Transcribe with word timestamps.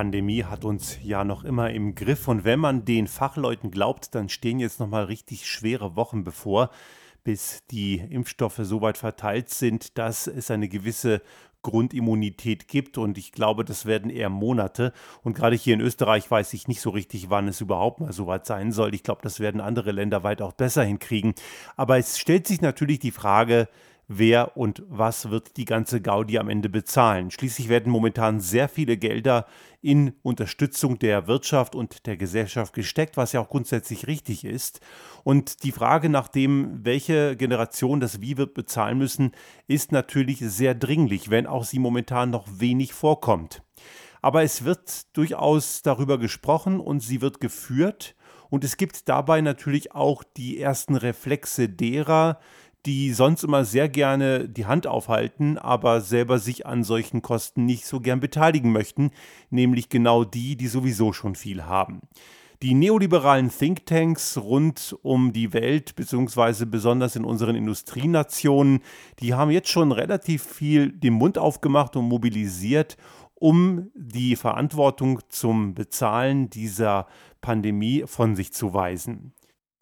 Pandemie 0.00 0.44
hat 0.44 0.64
uns 0.64 0.96
ja 1.02 1.24
noch 1.24 1.44
immer 1.44 1.68
im 1.72 1.94
Griff. 1.94 2.26
Und 2.26 2.44
wenn 2.44 2.58
man 2.58 2.86
den 2.86 3.06
Fachleuten 3.06 3.70
glaubt, 3.70 4.14
dann 4.14 4.30
stehen 4.30 4.58
jetzt 4.58 4.80
noch 4.80 4.86
mal 4.86 5.04
richtig 5.04 5.46
schwere 5.46 5.94
Wochen 5.94 6.24
bevor, 6.24 6.70
bis 7.22 7.66
die 7.70 7.96
Impfstoffe 7.96 8.60
so 8.62 8.80
weit 8.80 8.96
verteilt 8.96 9.50
sind, 9.50 9.98
dass 9.98 10.26
es 10.26 10.50
eine 10.50 10.70
gewisse 10.70 11.20
Grundimmunität 11.60 12.66
gibt. 12.66 12.96
Und 12.96 13.18
ich 13.18 13.30
glaube, 13.30 13.62
das 13.62 13.84
werden 13.84 14.10
eher 14.10 14.30
Monate. 14.30 14.94
Und 15.22 15.34
gerade 15.34 15.54
hier 15.54 15.74
in 15.74 15.82
Österreich 15.82 16.30
weiß 16.30 16.54
ich 16.54 16.66
nicht 16.66 16.80
so 16.80 16.88
richtig, 16.88 17.28
wann 17.28 17.46
es 17.46 17.60
überhaupt 17.60 18.00
mal 18.00 18.14
so 18.14 18.26
weit 18.26 18.46
sein 18.46 18.72
soll. 18.72 18.94
Ich 18.94 19.02
glaube, 19.02 19.20
das 19.22 19.38
werden 19.38 19.60
andere 19.60 19.92
Länder 19.92 20.22
weit 20.22 20.40
auch 20.40 20.52
besser 20.52 20.82
hinkriegen, 20.82 21.34
aber 21.76 21.98
es 21.98 22.18
stellt 22.18 22.46
sich 22.46 22.62
natürlich 22.62 23.00
die 23.00 23.10
Frage, 23.10 23.68
wer 24.12 24.56
und 24.56 24.82
was 24.88 25.30
wird 25.30 25.56
die 25.56 25.64
ganze 25.64 26.00
Gaudi 26.00 26.36
am 26.38 26.48
Ende 26.48 26.68
bezahlen. 26.68 27.30
Schließlich 27.30 27.68
werden 27.68 27.92
momentan 27.92 28.40
sehr 28.40 28.68
viele 28.68 28.96
Gelder 28.96 29.46
in 29.82 30.14
Unterstützung 30.22 30.98
der 30.98 31.28
Wirtschaft 31.28 31.76
und 31.76 32.06
der 32.06 32.16
Gesellschaft 32.16 32.74
gesteckt, 32.74 33.16
was 33.16 33.32
ja 33.32 33.40
auch 33.40 33.48
grundsätzlich 33.48 34.08
richtig 34.08 34.44
ist. 34.44 34.80
Und 35.22 35.62
die 35.62 35.70
Frage 35.70 36.08
nach 36.08 36.26
dem, 36.26 36.84
welche 36.84 37.36
Generation 37.36 38.00
das 38.00 38.20
wie 38.20 38.36
wird 38.36 38.52
bezahlen 38.52 38.98
müssen, 38.98 39.30
ist 39.68 39.92
natürlich 39.92 40.40
sehr 40.40 40.74
dringlich, 40.74 41.30
wenn 41.30 41.46
auch 41.46 41.62
sie 41.62 41.78
momentan 41.78 42.30
noch 42.30 42.48
wenig 42.58 42.92
vorkommt. 42.92 43.62
Aber 44.22 44.42
es 44.42 44.64
wird 44.64 45.16
durchaus 45.16 45.82
darüber 45.82 46.18
gesprochen 46.18 46.80
und 46.80 46.98
sie 46.98 47.20
wird 47.20 47.40
geführt. 47.40 48.16
Und 48.50 48.64
es 48.64 48.76
gibt 48.76 49.08
dabei 49.08 49.40
natürlich 49.40 49.94
auch 49.94 50.24
die 50.24 50.60
ersten 50.60 50.96
Reflexe 50.96 51.68
derer, 51.68 52.40
die 52.86 53.12
sonst 53.12 53.44
immer 53.44 53.64
sehr 53.64 53.88
gerne 53.88 54.48
die 54.48 54.66
Hand 54.66 54.86
aufhalten, 54.86 55.58
aber 55.58 56.00
selber 56.00 56.38
sich 56.38 56.66
an 56.66 56.82
solchen 56.84 57.22
Kosten 57.22 57.66
nicht 57.66 57.86
so 57.86 58.00
gern 58.00 58.20
beteiligen 58.20 58.72
möchten, 58.72 59.10
nämlich 59.50 59.88
genau 59.88 60.24
die, 60.24 60.56
die 60.56 60.68
sowieso 60.68 61.12
schon 61.12 61.34
viel 61.34 61.64
haben. 61.64 62.00
Die 62.62 62.74
neoliberalen 62.74 63.50
Thinktanks 63.50 64.36
rund 64.36 64.94
um 65.00 65.32
die 65.32 65.54
Welt, 65.54 65.96
beziehungsweise 65.96 66.66
besonders 66.66 67.16
in 67.16 67.24
unseren 67.24 67.56
Industrienationen, 67.56 68.80
die 69.20 69.32
haben 69.32 69.50
jetzt 69.50 69.70
schon 69.70 69.92
relativ 69.92 70.42
viel 70.44 70.92
den 70.92 71.14
Mund 71.14 71.38
aufgemacht 71.38 71.96
und 71.96 72.06
mobilisiert, 72.06 72.98
um 73.34 73.90
die 73.94 74.36
Verantwortung 74.36 75.20
zum 75.30 75.74
Bezahlen 75.74 76.50
dieser 76.50 77.06
Pandemie 77.40 78.04
von 78.06 78.36
sich 78.36 78.52
zu 78.52 78.74
weisen. 78.74 79.32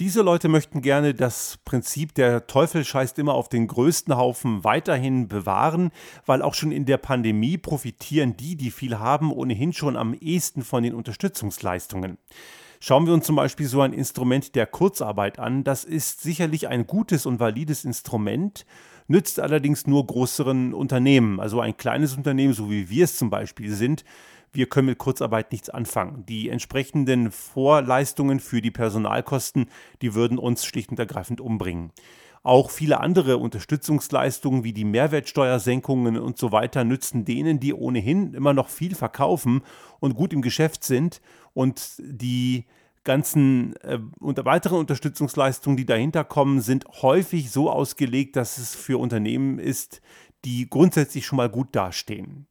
Diese 0.01 0.23
Leute 0.23 0.47
möchten 0.47 0.81
gerne 0.81 1.13
das 1.13 1.59
Prinzip, 1.65 2.15
der 2.15 2.47
Teufel 2.47 2.85
scheißt 2.85 3.19
immer 3.19 3.35
auf 3.35 3.49
den 3.49 3.67
größten 3.67 4.17
Haufen, 4.17 4.63
weiterhin 4.63 5.27
bewahren, 5.27 5.91
weil 6.25 6.41
auch 6.41 6.55
schon 6.55 6.71
in 6.71 6.85
der 6.85 6.99
Pandemie 6.99 7.59
profitieren 7.59 8.37
die, 8.37 8.55
die 8.55 8.71
viel 8.71 9.01
haben, 9.01 9.33
ohnehin 9.33 9.73
schon 9.73 9.97
am 9.97 10.15
ehesten 10.15 10.63
von 10.63 10.85
den 10.85 10.95
Unterstützungsleistungen. 10.95 12.17
Schauen 12.79 13.07
wir 13.07 13.13
uns 13.13 13.27
zum 13.27 13.35
Beispiel 13.35 13.67
so 13.67 13.81
ein 13.81 13.93
Instrument 13.93 14.55
der 14.55 14.69
Kurzarbeit 14.69 15.41
an. 15.41 15.65
Das 15.65 15.83
ist 15.83 16.21
sicherlich 16.21 16.69
ein 16.69 16.87
gutes 16.87 17.27
und 17.27 17.41
valides 17.41 17.85
Instrument, 17.85 18.67
nützt 19.09 19.41
allerdings 19.41 19.87
nur 19.87 20.07
größeren 20.07 20.73
Unternehmen. 20.75 21.41
Also 21.41 21.61
ein 21.61 21.77
kleines 21.77 22.17
Unternehmen, 22.17 22.53
so 22.53 22.71
wie 22.71 22.89
wir 22.89 23.05
es 23.05 23.17
zum 23.17 23.31
Beispiel 23.31 23.73
sind, 23.75 24.05
wir 24.53 24.67
können 24.67 24.87
mit 24.87 24.99
Kurzarbeit 24.99 25.53
nichts 25.53 25.69
anfangen. 25.69 26.25
Die 26.27 26.49
entsprechenden 26.49 27.31
Vorleistungen 27.31 28.41
für 28.41 28.63
die 28.63 28.71
Personalkosten, 28.71 29.67
die 30.01 30.15
würden 30.15 30.39
uns 30.39 30.65
schlicht 30.65 30.91
und 30.91 30.99
ergreifend 30.99 31.41
umbringen. 31.41 31.93
Auch 32.43 32.71
viele 32.71 33.01
andere 33.01 33.37
Unterstützungsleistungen 33.39 34.65
wie 34.65 34.73
die 34.73 34.85
Mehrwertsteuersenkungen 34.85 36.17
und 36.19 36.39
so 36.39 36.53
weiter 36.53 36.85
nützen 36.85 37.25
denen, 37.25 37.61
die 37.61 37.75
ohnehin 37.75 38.33
immer 38.33 38.55
noch 38.55 38.69
viel 38.69 38.95
verkaufen 38.95 39.63
und 40.01 40.15
gut 40.15 40.33
im 40.33 40.41
Geschäft 40.41 40.85
sind 40.85 41.21
und 41.53 41.95
die 41.99 42.65
ganzen 43.09 43.75
äh, 43.77 43.99
und 44.21 44.45
weiteren 44.45 44.79
Unterstützungsleistungen, 44.79 45.79
die 45.79 45.87
dahinter 45.87 46.25
kommen, 46.25 46.61
sind 46.61 46.85
häufig 47.01 47.51
so 47.51 47.71
ausgelegt, 47.71 48.37
dass 48.37 48.59
es 48.59 48.77
für 48.77 48.99
Unternehmen 48.99 49.59
ist, 49.59 50.03
die 50.45 50.69
grundsätzlich 50.69 51.25
schon 51.27 51.39
mal 51.39 51.49
gut 51.49 51.69
dastehen. 51.73 52.47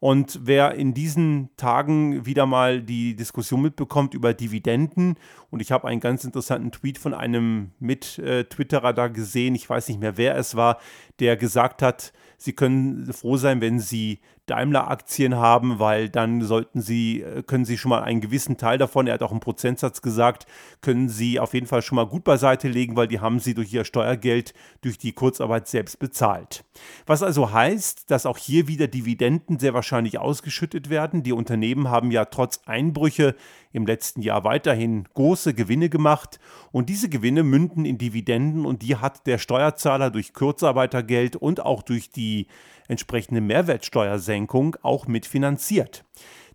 Und 0.00 0.40
wer 0.42 0.74
in 0.74 0.94
diesen 0.94 1.50
Tagen 1.56 2.26
wieder 2.26 2.46
mal 2.46 2.82
die 2.82 3.14
Diskussion 3.14 3.62
mitbekommt 3.62 4.14
über 4.14 4.34
Dividenden, 4.34 5.16
und 5.50 5.60
ich 5.60 5.70
habe 5.70 5.86
einen 5.86 6.00
ganz 6.00 6.24
interessanten 6.24 6.72
Tweet 6.72 6.98
von 6.98 7.14
einem 7.14 7.70
Mit-Twitterer 7.78 8.92
da 8.92 9.08
gesehen, 9.08 9.54
ich 9.54 9.68
weiß 9.68 9.88
nicht 9.88 10.00
mehr, 10.00 10.16
wer 10.16 10.36
es 10.36 10.56
war, 10.56 10.78
der 11.20 11.36
gesagt 11.36 11.82
hat, 11.82 12.12
Sie 12.36 12.54
können 12.54 13.12
froh 13.12 13.36
sein, 13.36 13.60
wenn 13.60 13.78
Sie 13.78 14.20
Daimler-Aktien 14.50 15.36
haben, 15.36 15.78
weil 15.78 16.08
dann 16.08 16.42
sollten 16.42 16.80
Sie, 16.80 17.22
äh, 17.22 17.42
können 17.42 17.64
Sie 17.64 17.78
schon 17.78 17.90
mal 17.90 18.02
einen 18.02 18.20
gewissen 18.20 18.56
Teil 18.56 18.78
davon, 18.78 19.06
er 19.06 19.14
hat 19.14 19.22
auch 19.22 19.30
einen 19.30 19.40
Prozentsatz 19.40 20.02
gesagt, 20.02 20.46
können 20.80 21.08
Sie 21.08 21.38
auf 21.38 21.54
jeden 21.54 21.66
Fall 21.66 21.82
schon 21.82 21.96
mal 21.96 22.06
gut 22.06 22.24
beiseite 22.24 22.68
legen, 22.68 22.96
weil 22.96 23.08
die 23.08 23.20
haben 23.20 23.38
Sie 23.38 23.54
durch 23.54 23.72
Ihr 23.72 23.84
Steuergeld, 23.84 24.52
durch 24.82 24.98
die 24.98 25.12
Kurzarbeit 25.12 25.68
selbst 25.68 25.98
bezahlt. 25.98 26.64
Was 27.06 27.22
also 27.22 27.52
heißt, 27.52 28.10
dass 28.10 28.26
auch 28.26 28.38
hier 28.38 28.66
wieder 28.66 28.88
Dividenden 28.88 29.58
sehr 29.58 29.74
wahrscheinlich 29.74 30.18
ausgeschüttet 30.18 30.90
werden. 30.90 31.22
Die 31.22 31.32
Unternehmen 31.32 31.88
haben 31.88 32.10
ja 32.10 32.24
trotz 32.24 32.60
Einbrüche 32.66 33.36
im 33.72 33.86
letzten 33.86 34.20
Jahr 34.20 34.42
weiterhin 34.44 35.04
große 35.14 35.54
Gewinne 35.54 35.88
gemacht 35.88 36.40
und 36.72 36.88
diese 36.88 37.08
Gewinne 37.08 37.44
münden 37.44 37.84
in 37.84 37.98
Dividenden 37.98 38.66
und 38.66 38.82
die 38.82 38.96
hat 38.96 39.26
der 39.26 39.38
Steuerzahler 39.38 40.10
durch 40.10 40.32
Kurzarbeitergeld 40.32 41.36
und 41.36 41.64
auch 41.64 41.82
durch 41.82 42.10
die 42.10 42.48
entsprechende 42.90 43.40
Mehrwertsteuersenkung 43.40 44.76
auch 44.82 45.06
mitfinanziert. 45.06 46.04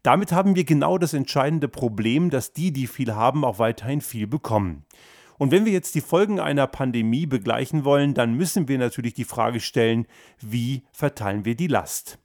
Damit 0.03 0.31
haben 0.31 0.56
wir 0.56 0.66
genau 0.66 1.00
das 1.00 1.13
entscheidende 1.13 1.68
Problem, 1.68 2.29
dass 2.29 2.53
die, 2.53 2.72
die 2.72 2.85
viel 2.85 3.16
haben, 3.16 3.44
auch 3.44 3.57
weiterhin 3.57 4.01
viel 4.01 4.28
bekommen. 4.28 4.85
Und 5.38 5.51
wenn 5.51 5.66
wir 5.66 5.73
jetzt 5.73 5.96
die 5.96 6.01
Folgen 6.01 6.40
einer 6.40 6.68
Pandemie 6.68 7.25
begleichen 7.25 7.84
wollen, 7.84 8.13
dann 8.13 8.35
müssen 8.35 8.68
wir 8.68 8.78
natürlich 8.78 9.13
die 9.13 9.25
Frage 9.25 9.59
stellen, 9.59 10.06
wie 10.40 10.84
verteilen 10.91 11.44
wir 11.44 11.56
die 11.56 11.68
Last? 11.68 12.19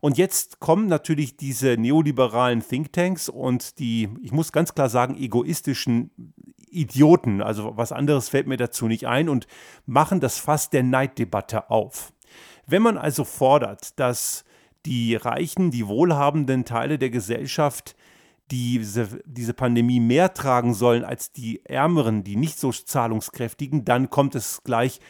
Und 0.00 0.18
jetzt 0.18 0.60
kommen 0.60 0.86
natürlich 0.86 1.36
diese 1.36 1.76
neoliberalen 1.76 2.66
Thinktanks 2.66 3.28
und 3.28 3.78
die, 3.78 4.08
ich 4.22 4.32
muss 4.32 4.52
ganz 4.52 4.74
klar 4.74 4.88
sagen, 4.88 5.16
egoistischen 5.16 6.10
Idioten, 6.68 7.40
also 7.40 7.76
was 7.76 7.92
anderes 7.92 8.28
fällt 8.28 8.46
mir 8.46 8.56
dazu 8.56 8.86
nicht 8.86 9.06
ein, 9.06 9.28
und 9.28 9.46
machen 9.86 10.20
das 10.20 10.38
Fass 10.38 10.70
der 10.70 10.82
Neiddebatte 10.82 11.70
auf. 11.70 12.12
Wenn 12.66 12.82
man 12.82 12.98
also 12.98 13.24
fordert, 13.24 13.98
dass 13.98 14.44
die 14.86 15.16
reichen, 15.16 15.70
die 15.70 15.86
wohlhabenden 15.86 16.64
Teile 16.64 16.98
der 16.98 17.10
Gesellschaft 17.10 17.96
diese, 18.50 19.08
diese 19.24 19.54
Pandemie 19.54 20.00
mehr 20.00 20.34
tragen 20.34 20.74
sollen 20.74 21.04
als 21.04 21.32
die 21.32 21.64
ärmeren, 21.64 22.24
die 22.24 22.36
nicht 22.36 22.58
so 22.58 22.70
zahlungskräftigen, 22.72 23.84
dann 23.84 24.10
kommt 24.10 24.34
es 24.34 24.62
gleich 24.64 25.00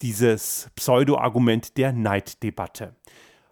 dieses 0.00 0.70
Pseudo-Argument 0.76 1.76
der 1.76 1.92
Neiddebatte. 1.92 2.94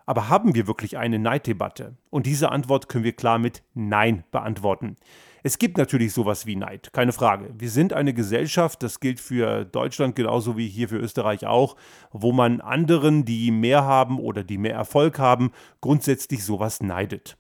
Aber 0.07 0.29
haben 0.29 0.55
wir 0.55 0.67
wirklich 0.67 0.97
eine 0.97 1.19
Neiddebatte? 1.19 1.97
Und 2.11 2.27
diese 2.27 2.53
Antwort 2.53 2.89
können 2.89 3.05
wir 3.05 3.13
klar 3.13 3.39
mit 3.39 3.63
Nein 3.75 4.25
beantworten. 4.31 4.97
Es 5.47 5.59
gibt 5.59 5.79
natürlich 5.79 6.13
sowas 6.13 6.45
wie 6.47 6.57
Neid, 6.57 6.93
keine 6.93 7.13
Frage. 7.13 7.55
Wir 7.57 7.71
sind 7.71 7.93
eine 7.93 8.13
Gesellschaft, 8.13 8.83
das 8.83 8.99
gilt 8.99 9.21
für 9.21 9.65
Deutschland 9.65 10.17
genauso 10.17 10.57
wie 10.57 10.67
hier 10.67 10.89
für 10.89 10.97
Österreich 10.97 11.47
auch, 11.47 11.77
wo 12.11 12.33
man 12.33 12.61
anderen, 12.61 13.25
die 13.25 13.53
mehr 13.53 13.85
haben 13.85 14.19
oder 14.19 14.43
die 14.43 14.59
mehr 14.59 14.75
Erfolg 14.75 15.21
haben, 15.21 15.53
grundsätzlich 15.81 16.45
sowas 16.45 16.83
neidet. 16.83 17.37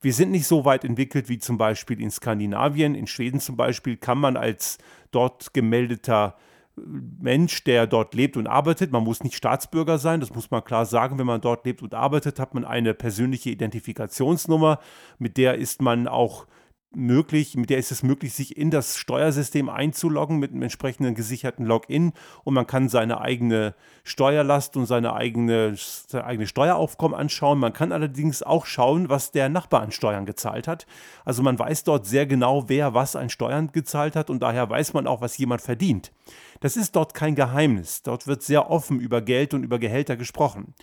Wir 0.00 0.14
sind 0.14 0.30
nicht 0.30 0.46
so 0.46 0.64
weit 0.64 0.86
entwickelt 0.86 1.28
wie 1.28 1.38
zum 1.38 1.58
Beispiel 1.58 2.00
in 2.00 2.10
Skandinavien. 2.10 2.94
In 2.94 3.06
Schweden 3.06 3.40
zum 3.40 3.58
Beispiel 3.58 3.98
kann 3.98 4.16
man 4.16 4.38
als 4.38 4.78
dort 5.10 5.52
gemeldeter 5.52 6.36
Mensch, 6.76 7.62
der 7.64 7.86
dort 7.86 8.14
lebt 8.14 8.38
und 8.38 8.46
arbeitet. 8.46 8.90
Man 8.90 9.04
muss 9.04 9.22
nicht 9.22 9.36
Staatsbürger 9.36 9.98
sein, 9.98 10.20
das 10.20 10.34
muss 10.34 10.50
man 10.50 10.64
klar 10.64 10.86
sagen. 10.86 11.18
Wenn 11.18 11.26
man 11.26 11.42
dort 11.42 11.66
lebt 11.66 11.82
und 11.82 11.92
arbeitet, 11.92 12.40
hat 12.40 12.54
man 12.54 12.64
eine 12.64 12.94
persönliche 12.94 13.50
Identifikationsnummer, 13.50 14.78
mit 15.18 15.36
der 15.36 15.56
ist 15.56 15.82
man 15.82 16.08
auch 16.08 16.46
möglich, 16.92 17.56
mit 17.56 17.70
der 17.70 17.78
ist 17.78 17.92
es 17.92 18.02
möglich, 18.02 18.34
sich 18.34 18.56
in 18.56 18.70
das 18.70 18.96
Steuersystem 18.96 19.68
einzuloggen 19.68 20.38
mit 20.38 20.50
einem 20.50 20.62
entsprechenden 20.62 21.14
gesicherten 21.14 21.64
Login 21.64 22.12
und 22.42 22.54
man 22.54 22.66
kann 22.66 22.88
seine 22.88 23.20
eigene 23.20 23.74
Steuerlast 24.02 24.76
und 24.76 24.86
seine 24.86 25.14
eigene, 25.14 25.74
seine 25.76 26.24
eigene 26.24 26.46
Steueraufkommen 26.46 27.18
anschauen. 27.18 27.60
Man 27.60 27.72
kann 27.72 27.92
allerdings 27.92 28.42
auch 28.42 28.66
schauen, 28.66 29.08
was 29.08 29.30
der 29.30 29.48
Nachbar 29.48 29.82
an 29.82 29.92
Steuern 29.92 30.26
gezahlt 30.26 30.66
hat. 30.66 30.86
Also 31.24 31.42
man 31.42 31.58
weiß 31.58 31.84
dort 31.84 32.06
sehr 32.06 32.26
genau, 32.26 32.68
wer 32.68 32.92
was 32.92 33.14
an 33.14 33.30
Steuern 33.30 33.70
gezahlt 33.70 34.16
hat 34.16 34.28
und 34.28 34.42
daher 34.42 34.68
weiß 34.68 34.92
man 34.92 35.06
auch, 35.06 35.20
was 35.20 35.38
jemand 35.38 35.62
verdient. 35.62 36.12
Das 36.60 36.76
ist 36.76 36.96
dort 36.96 37.14
kein 37.14 37.34
Geheimnis. 37.34 38.02
Dort 38.02 38.26
wird 38.26 38.42
sehr 38.42 38.70
offen 38.70 39.00
über 39.00 39.22
Geld 39.22 39.54
und 39.54 39.62
über 39.62 39.78
Gehälter 39.78 40.16
gesprochen. 40.16 40.74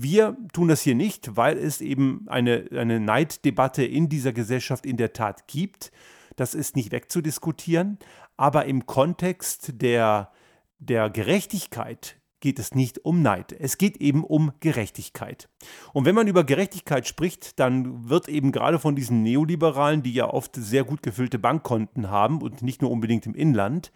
Wir 0.00 0.36
tun 0.52 0.68
das 0.68 0.82
hier 0.82 0.94
nicht, 0.94 1.36
weil 1.36 1.58
es 1.58 1.80
eben 1.80 2.24
eine, 2.28 2.68
eine 2.70 3.00
Neiddebatte 3.00 3.84
in 3.84 4.08
dieser 4.08 4.32
Gesellschaft 4.32 4.86
in 4.86 4.96
der 4.96 5.12
Tat 5.12 5.48
gibt. 5.48 5.90
Das 6.36 6.54
ist 6.54 6.76
nicht 6.76 6.92
wegzudiskutieren. 6.92 7.98
Aber 8.36 8.66
im 8.66 8.86
Kontext 8.86 9.82
der, 9.82 10.30
der 10.78 11.10
Gerechtigkeit, 11.10 12.14
geht 12.38 12.60
es 12.60 12.76
nicht 12.76 13.04
um 13.04 13.22
Neid. 13.22 13.52
Es 13.52 13.76
geht 13.76 13.96
eben 13.96 14.22
um 14.22 14.52
Gerechtigkeit. 14.60 15.48
Und 15.92 16.04
wenn 16.04 16.14
man 16.14 16.28
über 16.28 16.44
Gerechtigkeit 16.44 17.08
spricht, 17.08 17.58
dann 17.58 18.08
wird 18.08 18.28
eben 18.28 18.52
gerade 18.52 18.78
von 18.78 18.94
diesen 18.94 19.24
Neoliberalen, 19.24 20.04
die 20.04 20.14
ja 20.14 20.30
oft 20.30 20.54
sehr 20.54 20.84
gut 20.84 21.02
gefüllte 21.02 21.40
Bankkonten 21.40 22.08
haben 22.08 22.40
und 22.40 22.62
nicht 22.62 22.82
nur 22.82 22.92
unbedingt 22.92 23.26
im 23.26 23.34
Inland, 23.34 23.90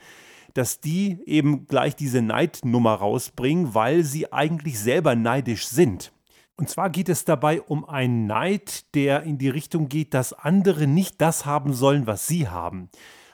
dass 0.55 0.81
die 0.81 1.19
eben 1.27 1.67
gleich 1.67 1.97
diese 1.97 2.23
Neidnummer 2.23 2.95
rausbringen, 2.95 3.75
weil 3.75 4.05
sie 4.05 4.33
eigentlich 4.33 4.79
selber 4.79 5.15
neidisch 5.15 5.67
sind. 5.67 6.13
Und 6.57 6.69
zwar 6.69 6.91
geht 6.91 7.09
es 7.09 7.25
dabei 7.25 7.61
um 7.61 7.85
einen 7.85 8.27
Neid, 8.27 8.95
der 8.95 9.23
in 9.23 9.39
die 9.39 9.49
Richtung 9.49 9.89
geht, 9.89 10.15
dass 10.15 10.33
andere 10.33 10.87
nicht 10.87 11.21
das 11.21 11.47
haben 11.47 11.73
sollen, 11.73 12.07
was 12.07 12.27
sie 12.27 12.49
haben. 12.49 12.91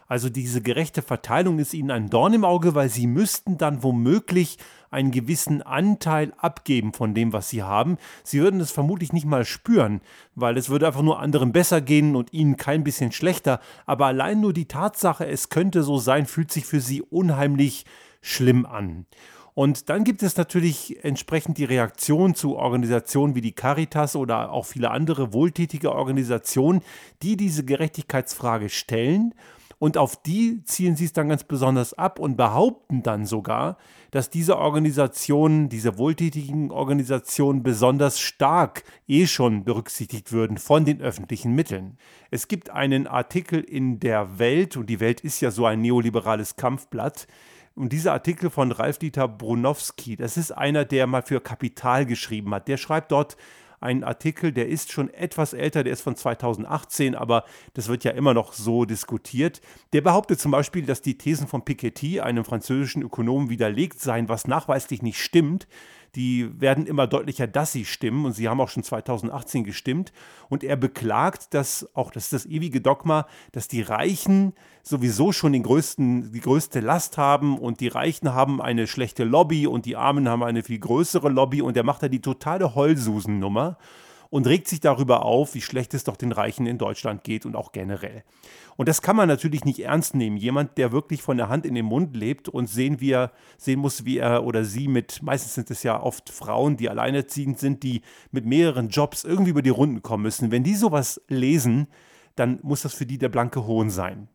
Also 0.09 0.31
diese 0.31 0.63
gerechte 0.63 1.03
Verteilung 1.03 1.59
ist 1.59 1.75
ihnen 1.75 1.91
ein 1.91 2.09
Dorn 2.09 2.33
im 2.33 2.45
Auge, 2.45 2.75
weil 2.75 2.89
sie 2.89 3.07
müssten 3.07 3.59
dann 3.59 3.83
womöglich 3.83 4.57
einen 4.91 5.11
gewissen 5.11 5.61
Anteil 5.61 6.33
abgeben 6.39 6.95
von 6.95 7.13
dem, 7.13 7.35
was 7.35 7.51
sie 7.51 7.63
haben. 7.63 7.99
Sie 8.25 8.41
würden 8.41 8.59
es 8.59 8.71
vermutlich 8.71 9.13
nicht 9.13 9.27
mal 9.27 9.45
spüren, 9.45 10.01
weil 10.35 10.57
es 10.57 10.71
würde 10.71 10.87
einfach 10.87 11.03
nur 11.03 11.21
anderen 11.21 11.53
besser 11.53 11.83
gehen 11.83 12.17
und 12.17 12.33
ihnen 12.33 12.57
kein 12.57 12.85
bisschen 12.85 13.13
schlechter. 13.13 13.61
Aber 13.85 14.07
allein 14.07 14.41
nur 14.41 14.55
die 14.55 14.65
Tatsache, 14.65 15.27
es 15.27 15.51
könnte 15.51 15.83
so 15.83 15.99
sein, 15.99 16.25
fühlt 16.25 16.51
sich 16.51 16.65
für 16.65 16.81
sie 16.81 17.03
unheimlich 17.03 17.85
schlimm 18.23 18.65
an. 18.65 19.05
Und 19.53 19.91
dann 19.91 20.05
gibt 20.05 20.23
es 20.23 20.37
natürlich 20.37 21.05
entsprechend 21.05 21.59
die 21.59 21.65
Reaktion 21.65 22.35
zu 22.35 22.57
Organisationen 22.57 23.35
wie 23.35 23.41
die 23.41 23.53
Caritas 23.53 24.17
oder 24.17 24.53
auch 24.53 24.65
viele 24.65 24.91
andere 24.91 25.35
wohltätige 25.35 25.93
Organisationen, 25.93 26.81
die 27.23 27.37
diese 27.37 27.65
Gerechtigkeitsfrage 27.65 28.71
stellen 28.71 29.35
und 29.79 29.97
auf 29.97 30.21
die 30.21 30.65
ziehen 30.65 30.97
sie 30.97 31.05
es 31.05 31.13
dann 31.13 31.29
ganz 31.29 31.45
besonders 31.45 31.95
ab 31.95 32.19
und 32.19 32.37
behaupten 32.37 33.03
dann 33.03 33.27
sogar, 33.27 33.77
dass 34.11 34.31
diese 34.31 34.59
Organisationen, 34.59 35.69
diese 35.69 35.99
wohltätigen 35.99 36.71
Organisationen 36.71 37.63
besonders 37.63 38.19
stark 38.19 38.83
eh 39.07 39.27
schon 39.27 39.65
berücksichtigt 39.65 40.33
würden 40.33 40.59
von 40.59 40.85
den 40.85 41.01
öffentlichen 41.01 41.55
Mitteln. 41.55 41.99
Es 42.31 42.49
gibt 42.49 42.71
einen 42.71 43.07
Artikel 43.07 43.61
in 43.61 44.01
der 44.01 44.39
Welt, 44.39 44.77
und 44.77 44.91
die 44.91 45.01
Welt 45.01 45.21
ist 45.21 45.41
ja 45.41 45.51
so 45.51 45.67
ein 45.67 45.81
neoliberales 45.81 46.57
Kampfblatt, 46.57 47.27
und 47.75 47.93
dieser 47.93 48.13
Artikel 48.13 48.51
von 48.51 48.73
Ralf-Dieter 48.73 49.29
Brunowski, 49.29 50.17
das 50.17 50.37
ist 50.37 50.51
einer, 50.51 50.85
der 50.85 51.07
mal 51.07 51.23
für 51.23 51.41
Kapital 51.41 52.07
geschrieben 52.07 52.53
hat. 52.53 52.67
Der 52.67 52.77
schreibt 52.77 53.13
dort 53.13 53.37
ein 53.81 54.05
Artikel, 54.05 54.53
der 54.53 54.69
ist 54.69 54.93
schon 54.93 55.13
etwas 55.13 55.53
älter, 55.53 55.85
der 55.85 55.93
ist 55.93 56.03
von 56.03 56.17
2018, 56.17 57.15
aber 57.15 57.45
das 57.75 57.89
wird 57.89 58.05
ja 58.05 58.13
immer 58.13 58.35
noch 58.35 58.53
so 58.53 58.85
diskutiert. 58.85 59.61
Der 59.93 60.01
behauptet 60.01 60.41
zum 60.41 60.51
Beispiel, 60.51 60.85
dass 60.85 61.03
die 61.03 61.19
Thesen 61.19 61.47
von 61.47 61.65
Piketty, 61.65 62.21
einem 62.21 62.45
französischen 62.45 63.03
Ökonomen, 63.03 63.51
widerlegt 63.51 64.01
seien, 64.01 64.29
was 64.29 64.47
nachweislich 64.47 65.03
nicht 65.03 65.19
stimmt 65.21 65.69
die 66.15 66.61
werden 66.61 66.87
immer 66.87 67.07
deutlicher, 67.07 67.47
dass 67.47 67.73
sie 67.73 67.85
stimmen. 67.85 68.25
Und 68.25 68.33
sie 68.33 68.49
haben 68.49 68.61
auch 68.61 68.69
schon 68.69 68.83
2018 68.83 69.65
gestimmt. 69.65 70.13
Und 70.49 70.65
er 70.65 70.77
beklagt, 70.77 71.55
dass 71.55 71.89
auch 71.95 72.11
das 72.11 72.25
ist 72.25 72.33
das 72.33 72.47
ewige 72.47 72.81
Dogma, 72.81 73.27
dass 73.53 73.69
die 73.69 73.83
Reichen 73.83 74.55
sowieso 74.83 75.33
schon 75.33 75.53
den 75.53 75.63
größten, 75.63 76.33
die 76.33 76.41
größte 76.41 76.81
Last 76.81 77.19
haben. 77.19 77.59
Und 77.59 77.81
die 77.81 77.89
Reichen 77.89 78.35
haben 78.35 78.61
eine 78.61 78.87
schlechte 78.87 79.25
Lobby. 79.25 79.67
Und 79.67 79.87
die 79.87 79.97
Armen 79.97 80.29
haben 80.29 80.43
eine 80.43 80.63
viel 80.63 80.79
größere 80.79 81.29
Lobby. 81.29 81.63
Und 81.63 81.77
er 81.77 81.85
macht 81.85 82.03
da 82.03 82.09
die 82.09 82.23
totale 82.23 82.75
Heulsusennummer 82.75 83.79
und 84.31 84.47
regt 84.47 84.69
sich 84.69 84.81
darüber 84.81 85.25
auf, 85.25 85.55
wie 85.55 85.61
schlecht 85.61 85.95
es 85.95 86.05
doch 86.05 86.17
den 86.17 86.33
Reichen 86.33 86.67
in 86.67 86.79
Deutschland 86.79 87.25
geht 87.25 87.47
und 87.47 87.57
auch 87.57 87.73
generell. 87.73 88.25
Und 88.77 88.89
das 88.89 89.03
kann 89.03 89.17
man 89.17 89.29
natürlich 89.29 89.65
nicht 89.65 89.81
ernst 89.81 90.15
nehmen. 90.15 90.37
Jemand, 90.37 90.79
der 90.79 90.93
wirklich 90.93 91.23
von 91.23 91.37
der 91.37 91.49
Hand 91.49 91.67
in 91.67 91.75
den 91.75 91.87
Mund 91.87 92.17
lebt 92.17 92.49
und 92.49 92.67
sehen, 92.67 93.01
wie 93.01 93.13
er, 93.13 93.33
sehen 93.57 93.81
muss, 93.81 94.05
wie 94.05 94.19
er 94.19 94.45
oder 94.45 94.65
sie 94.65 94.87
mit, 94.87 95.23
meistens 95.23 95.55
sind 95.55 95.71
es 95.71 95.83
ja 95.83 96.01
oft 96.01 96.31
Frauen, 96.31 96.77
die 96.77 96.89
alleinerziehend 96.89 97.59
sind, 97.59 97.83
die 97.83 98.03
mit 98.31 98.45
mehreren 98.45 98.89
Jobs 98.89 99.25
irgendwie 99.25 99.51
über 99.51 99.63
die 99.63 99.71
Runden 99.71 100.03
kommen 100.03 100.23
müssen. 100.23 100.51
Wenn 100.51 100.63
die 100.63 100.75
sowas 100.75 101.21
lesen, 101.29 101.89
dann 102.37 102.61
muss 102.63 102.83
das 102.83 102.95
für 102.95 103.07
die 103.07 103.19
der 103.19 103.31
blanke 103.31 103.67
Hohn 103.67 103.91
sein. 103.91 104.29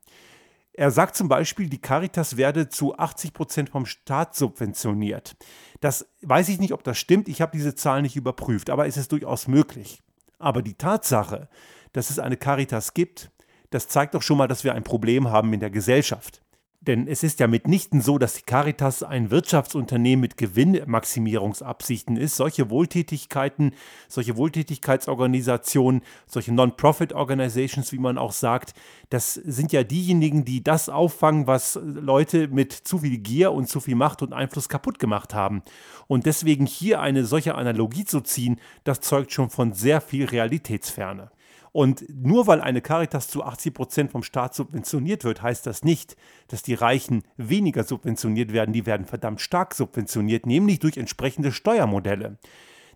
Er 0.76 0.90
sagt 0.90 1.16
zum 1.16 1.30
Beispiel, 1.30 1.70
die 1.70 1.82
Caritas 1.82 2.36
werde 2.36 2.68
zu 2.68 2.98
80 2.98 3.34
Prozent 3.34 3.70
vom 3.70 3.86
Staat 3.86 4.36
subventioniert. 4.36 5.36
Das 5.82 6.08
weiß 6.22 6.50
ich 6.50 6.60
nicht, 6.60 6.74
ob 6.74 6.84
das 6.84 6.98
stimmt. 6.98 7.28
Ich 7.30 7.42
habe 7.42 7.52
diese 7.56 7.76
Zahl 7.76 8.02
nicht 8.02 8.16
überprüft, 8.16 8.72
aber 8.72 8.88
es 8.88 8.98
ist 8.98 9.12
durchaus 9.12 9.48
möglich. 9.48 10.02
Aber 10.40 10.62
die 10.62 10.74
Tatsache, 10.74 11.48
dass 11.94 12.10
es 12.10 12.18
eine 12.18 12.38
Caritas 12.38 12.94
gibt, 12.96 13.30
das 13.70 13.88
zeigt 13.88 14.16
doch 14.16 14.22
schon 14.22 14.38
mal, 14.38 14.48
dass 14.48 14.64
wir 14.64 14.74
ein 14.74 14.84
Problem 14.84 15.30
haben 15.30 15.54
in 15.54 15.60
der 15.60 15.70
Gesellschaft. 15.70 16.43
Denn 16.86 17.08
es 17.08 17.24
ist 17.24 17.40
ja 17.40 17.48
mitnichten 17.48 18.02
so, 18.02 18.18
dass 18.18 18.34
die 18.34 18.42
Caritas 18.42 19.04
ein 19.04 19.32
Wirtschaftsunternehmen 19.32 20.20
mit 20.20 20.36
Gewinnmaximierungsabsichten 20.36 22.18
ist. 22.18 22.36
Solche 22.36 22.70
Wohltätigkeiten, 22.70 23.72
solche 24.10 24.36
Wohltätigkeitsorganisationen, 24.36 26.02
solche 26.28 26.54
Non-Profit-Organizations, 26.54 27.94
wie 27.94 28.00
man 28.00 28.18
auch 28.18 28.34
sagt, 28.34 28.74
das 29.10 29.34
sind 29.36 29.72
ja 29.72 29.86
diejenigen, 29.86 30.44
die 30.44 30.62
das 30.62 30.90
auffangen, 30.90 31.48
was 31.48 31.80
Leute 31.82 32.50
mit 32.50 32.74
zu 32.74 33.00
viel 33.00 33.18
Gier 33.18 33.54
und 33.54 33.70
zu 33.70 33.80
viel 33.80 33.96
Macht 33.96 34.22
und 34.22 34.34
Einfluss 34.34 34.68
kaputt 34.68 35.00
gemacht 35.00 35.34
haben. 35.34 35.64
Und 36.08 36.26
deswegen 36.26 36.66
hier 36.66 37.00
eine 37.00 37.24
solche 37.24 37.56
Analogie 37.56 38.04
zu 38.04 38.20
ziehen, 38.20 38.60
das 38.84 39.00
zeugt 39.00 39.32
schon 39.32 39.50
von 39.50 39.72
sehr 39.72 40.02
viel 40.02 40.26
Realitätsferne. 40.26 41.32
Und 41.74 42.06
nur 42.08 42.46
weil 42.46 42.62
eine 42.62 42.82
Caritas 42.82 43.28
zu 43.28 43.44
80 43.44 43.74
Prozent 43.74 44.12
vom 44.12 44.22
Staat 44.22 44.54
subventioniert 44.54 45.24
wird, 45.24 45.42
heißt 45.42 45.66
das 45.66 45.84
nicht, 45.84 46.16
dass 46.48 46.62
die 46.62 46.76
Reichen 46.76 47.24
weniger 47.36 47.84
subventioniert 47.84 48.54
werden. 48.54 48.74
Die 48.74 48.86
werden 48.86 49.08
verdammt 49.08 49.42
stark 49.42 49.74
subventioniert, 49.74 50.46
nämlich 50.46 50.78
durch 50.80 50.98
entsprechende 50.98 51.52
Steuermodelle. 51.52 52.38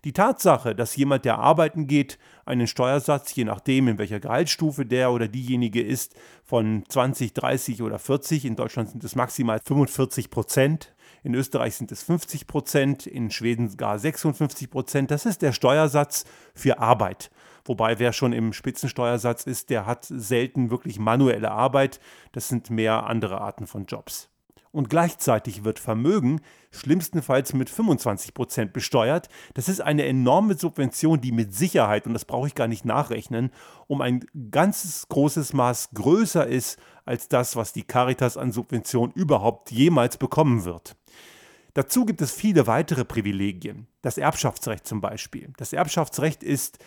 Die 0.04 0.12
Tatsache, 0.12 0.76
dass 0.76 0.94
jemand, 0.94 1.24
der 1.24 1.40
arbeiten 1.40 1.88
geht, 1.88 2.18
einen 2.46 2.68
Steuersatz, 2.68 3.34
je 3.34 3.44
nachdem, 3.44 3.88
in 3.88 3.98
welcher 3.98 4.20
Gehaltsstufe 4.20 4.86
der 4.86 5.10
oder 5.10 5.26
diejenige 5.26 5.82
ist, 5.82 6.14
von 6.44 6.84
20, 6.88 7.34
30 7.34 7.82
oder 7.82 7.98
40, 7.98 8.44
in 8.44 8.54
Deutschland 8.54 8.90
sind 8.90 9.02
es 9.02 9.16
maximal 9.16 9.58
45 9.58 10.30
Prozent, 10.30 10.94
in 11.24 11.34
Österreich 11.34 11.74
sind 11.74 11.90
es 11.90 12.04
50 12.04 12.46
Prozent, 12.46 13.08
in 13.08 13.32
Schweden 13.32 13.76
gar 13.76 13.98
56 13.98 14.70
Prozent, 14.70 15.10
das 15.10 15.26
ist 15.26 15.42
der 15.42 15.52
Steuersatz 15.52 16.24
für 16.54 16.78
Arbeit. 16.78 17.32
Wobei 17.68 17.98
wer 17.98 18.14
schon 18.14 18.32
im 18.32 18.54
Spitzensteuersatz 18.54 19.44
ist, 19.44 19.68
der 19.68 19.84
hat 19.84 20.06
selten 20.08 20.70
wirklich 20.70 20.98
manuelle 20.98 21.50
Arbeit. 21.50 22.00
Das 22.32 22.48
sind 22.48 22.70
mehr 22.70 23.06
andere 23.06 23.42
Arten 23.42 23.66
von 23.66 23.84
Jobs. 23.84 24.30
Und 24.70 24.88
gleichzeitig 24.88 25.64
wird 25.64 25.78
Vermögen 25.78 26.40
schlimmstenfalls 26.70 27.52
mit 27.52 27.68
25 27.68 28.32
Prozent 28.32 28.72
besteuert. 28.72 29.28
Das 29.54 29.68
ist 29.68 29.80
eine 29.80 30.06
enorme 30.06 30.54
Subvention, 30.54 31.20
die 31.20 31.32
mit 31.32 31.54
Sicherheit, 31.54 32.06
und 32.06 32.14
das 32.14 32.24
brauche 32.24 32.46
ich 32.46 32.54
gar 32.54 32.68
nicht 32.68 32.84
nachrechnen, 32.84 33.50
um 33.86 34.00
ein 34.00 34.24
ganzes 34.50 35.08
großes 35.08 35.52
Maß 35.52 35.90
größer 35.94 36.46
ist 36.46 36.78
als 37.04 37.28
das, 37.28 37.56
was 37.56 37.72
die 37.72 37.84
Caritas 37.84 38.36
an 38.36 38.52
Subvention 38.52 39.10
überhaupt 39.12 39.70
jemals 39.70 40.16
bekommen 40.16 40.64
wird. 40.64 40.96
Dazu 41.74 42.04
gibt 42.04 42.22
es 42.22 42.32
viele 42.32 42.66
weitere 42.66 43.04
Privilegien. 43.04 43.86
Das 44.02 44.18
Erbschaftsrecht 44.18 44.86
zum 44.86 45.00
Beispiel. 45.00 45.52
Das 45.58 45.72
Erbschaftsrecht 45.72 46.42
ist 46.42 46.78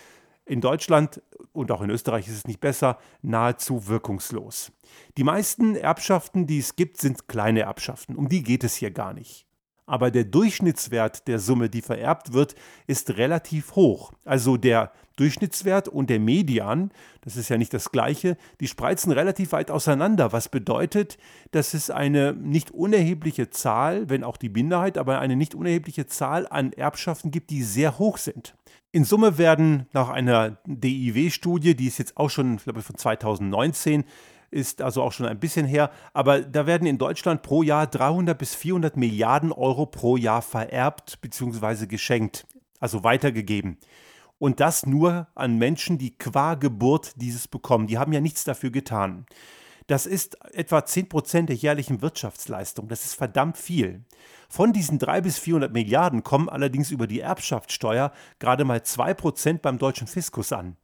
in 0.51 0.59
Deutschland 0.59 1.21
und 1.53 1.71
auch 1.71 1.81
in 1.81 1.89
Österreich 1.89 2.27
ist 2.27 2.35
es 2.35 2.47
nicht 2.47 2.59
besser, 2.59 2.99
nahezu 3.21 3.87
wirkungslos. 3.87 4.73
Die 5.17 5.23
meisten 5.23 5.77
Erbschaften, 5.77 6.45
die 6.45 6.59
es 6.59 6.75
gibt, 6.75 6.97
sind 6.97 7.29
kleine 7.29 7.61
Erbschaften. 7.61 8.17
Um 8.17 8.27
die 8.27 8.43
geht 8.43 8.65
es 8.65 8.75
hier 8.75 8.91
gar 8.91 9.13
nicht. 9.13 9.47
Aber 9.91 10.09
der 10.09 10.23
Durchschnittswert 10.23 11.27
der 11.27 11.37
Summe, 11.37 11.69
die 11.69 11.81
vererbt 11.81 12.31
wird, 12.31 12.55
ist 12.87 13.17
relativ 13.17 13.75
hoch. 13.75 14.13
Also 14.23 14.55
der 14.55 14.93
Durchschnittswert 15.17 15.89
und 15.89 16.09
der 16.09 16.21
Median, 16.21 16.91
das 17.19 17.35
ist 17.35 17.49
ja 17.49 17.57
nicht 17.57 17.73
das 17.73 17.91
gleiche, 17.91 18.37
die 18.61 18.69
spreizen 18.69 19.11
relativ 19.11 19.51
weit 19.51 19.69
auseinander, 19.69 20.31
was 20.31 20.47
bedeutet, 20.47 21.17
dass 21.51 21.73
es 21.73 21.89
eine 21.89 22.31
nicht 22.31 22.71
unerhebliche 22.71 23.49
Zahl, 23.49 24.09
wenn 24.09 24.23
auch 24.23 24.37
die 24.37 24.47
Minderheit, 24.47 24.97
aber 24.97 25.19
eine 25.19 25.35
nicht 25.35 25.55
unerhebliche 25.55 26.05
Zahl 26.05 26.47
an 26.49 26.71
Erbschaften 26.71 27.29
gibt, 27.29 27.49
die 27.49 27.61
sehr 27.61 27.99
hoch 27.99 28.17
sind. 28.17 28.55
In 28.93 29.03
Summe 29.03 29.37
werden 29.37 29.87
nach 29.91 30.07
einer 30.07 30.57
DIW-Studie, 30.67 31.75
die 31.75 31.87
ist 31.87 31.97
jetzt 31.97 32.15
auch 32.15 32.29
schon, 32.29 32.55
ich 32.55 32.63
glaube, 32.63 32.81
von 32.81 32.95
2019, 32.95 34.05
ist 34.51 34.81
also 34.81 35.01
auch 35.01 35.13
schon 35.13 35.25
ein 35.25 35.39
bisschen 35.39 35.65
her, 35.65 35.89
aber 36.13 36.41
da 36.41 36.65
werden 36.65 36.85
in 36.85 36.97
Deutschland 36.97 37.41
pro 37.41 37.63
Jahr 37.63 37.87
300 37.87 38.37
bis 38.37 38.53
400 38.53 38.97
Milliarden 38.97 39.51
Euro 39.51 39.85
pro 39.85 40.17
Jahr 40.17 40.41
vererbt 40.41 41.19
bzw. 41.21 41.87
geschenkt, 41.87 42.45
also 42.79 43.03
weitergegeben. 43.03 43.77
Und 44.37 44.59
das 44.59 44.85
nur 44.85 45.27
an 45.35 45.57
Menschen, 45.57 45.97
die 45.97 46.17
qua 46.17 46.55
Geburt 46.55 47.13
dieses 47.15 47.47
bekommen. 47.47 47.87
Die 47.87 47.97
haben 47.97 48.11
ja 48.11 48.21
nichts 48.21 48.43
dafür 48.43 48.71
getan. 48.71 49.25
Das 49.87 50.05
ist 50.05 50.37
etwa 50.53 50.85
10 50.85 51.09
Prozent 51.09 51.49
der 51.49 51.55
jährlichen 51.55 52.01
Wirtschaftsleistung. 52.01 52.87
Das 52.87 53.05
ist 53.05 53.13
verdammt 53.13 53.57
viel. 53.57 54.03
Von 54.49 54.73
diesen 54.73 54.99
300 54.99 55.23
bis 55.23 55.37
400 55.37 55.73
Milliarden 55.73 56.23
kommen 56.23 56.49
allerdings 56.49 56.91
über 56.91 57.07
die 57.07 57.19
Erbschaftssteuer 57.19 58.11
gerade 58.39 58.65
mal 58.65 58.83
2 58.83 59.13
Prozent 59.13 59.61
beim 59.61 59.77
deutschen 59.77 60.07
Fiskus 60.07 60.51
an. 60.51 60.75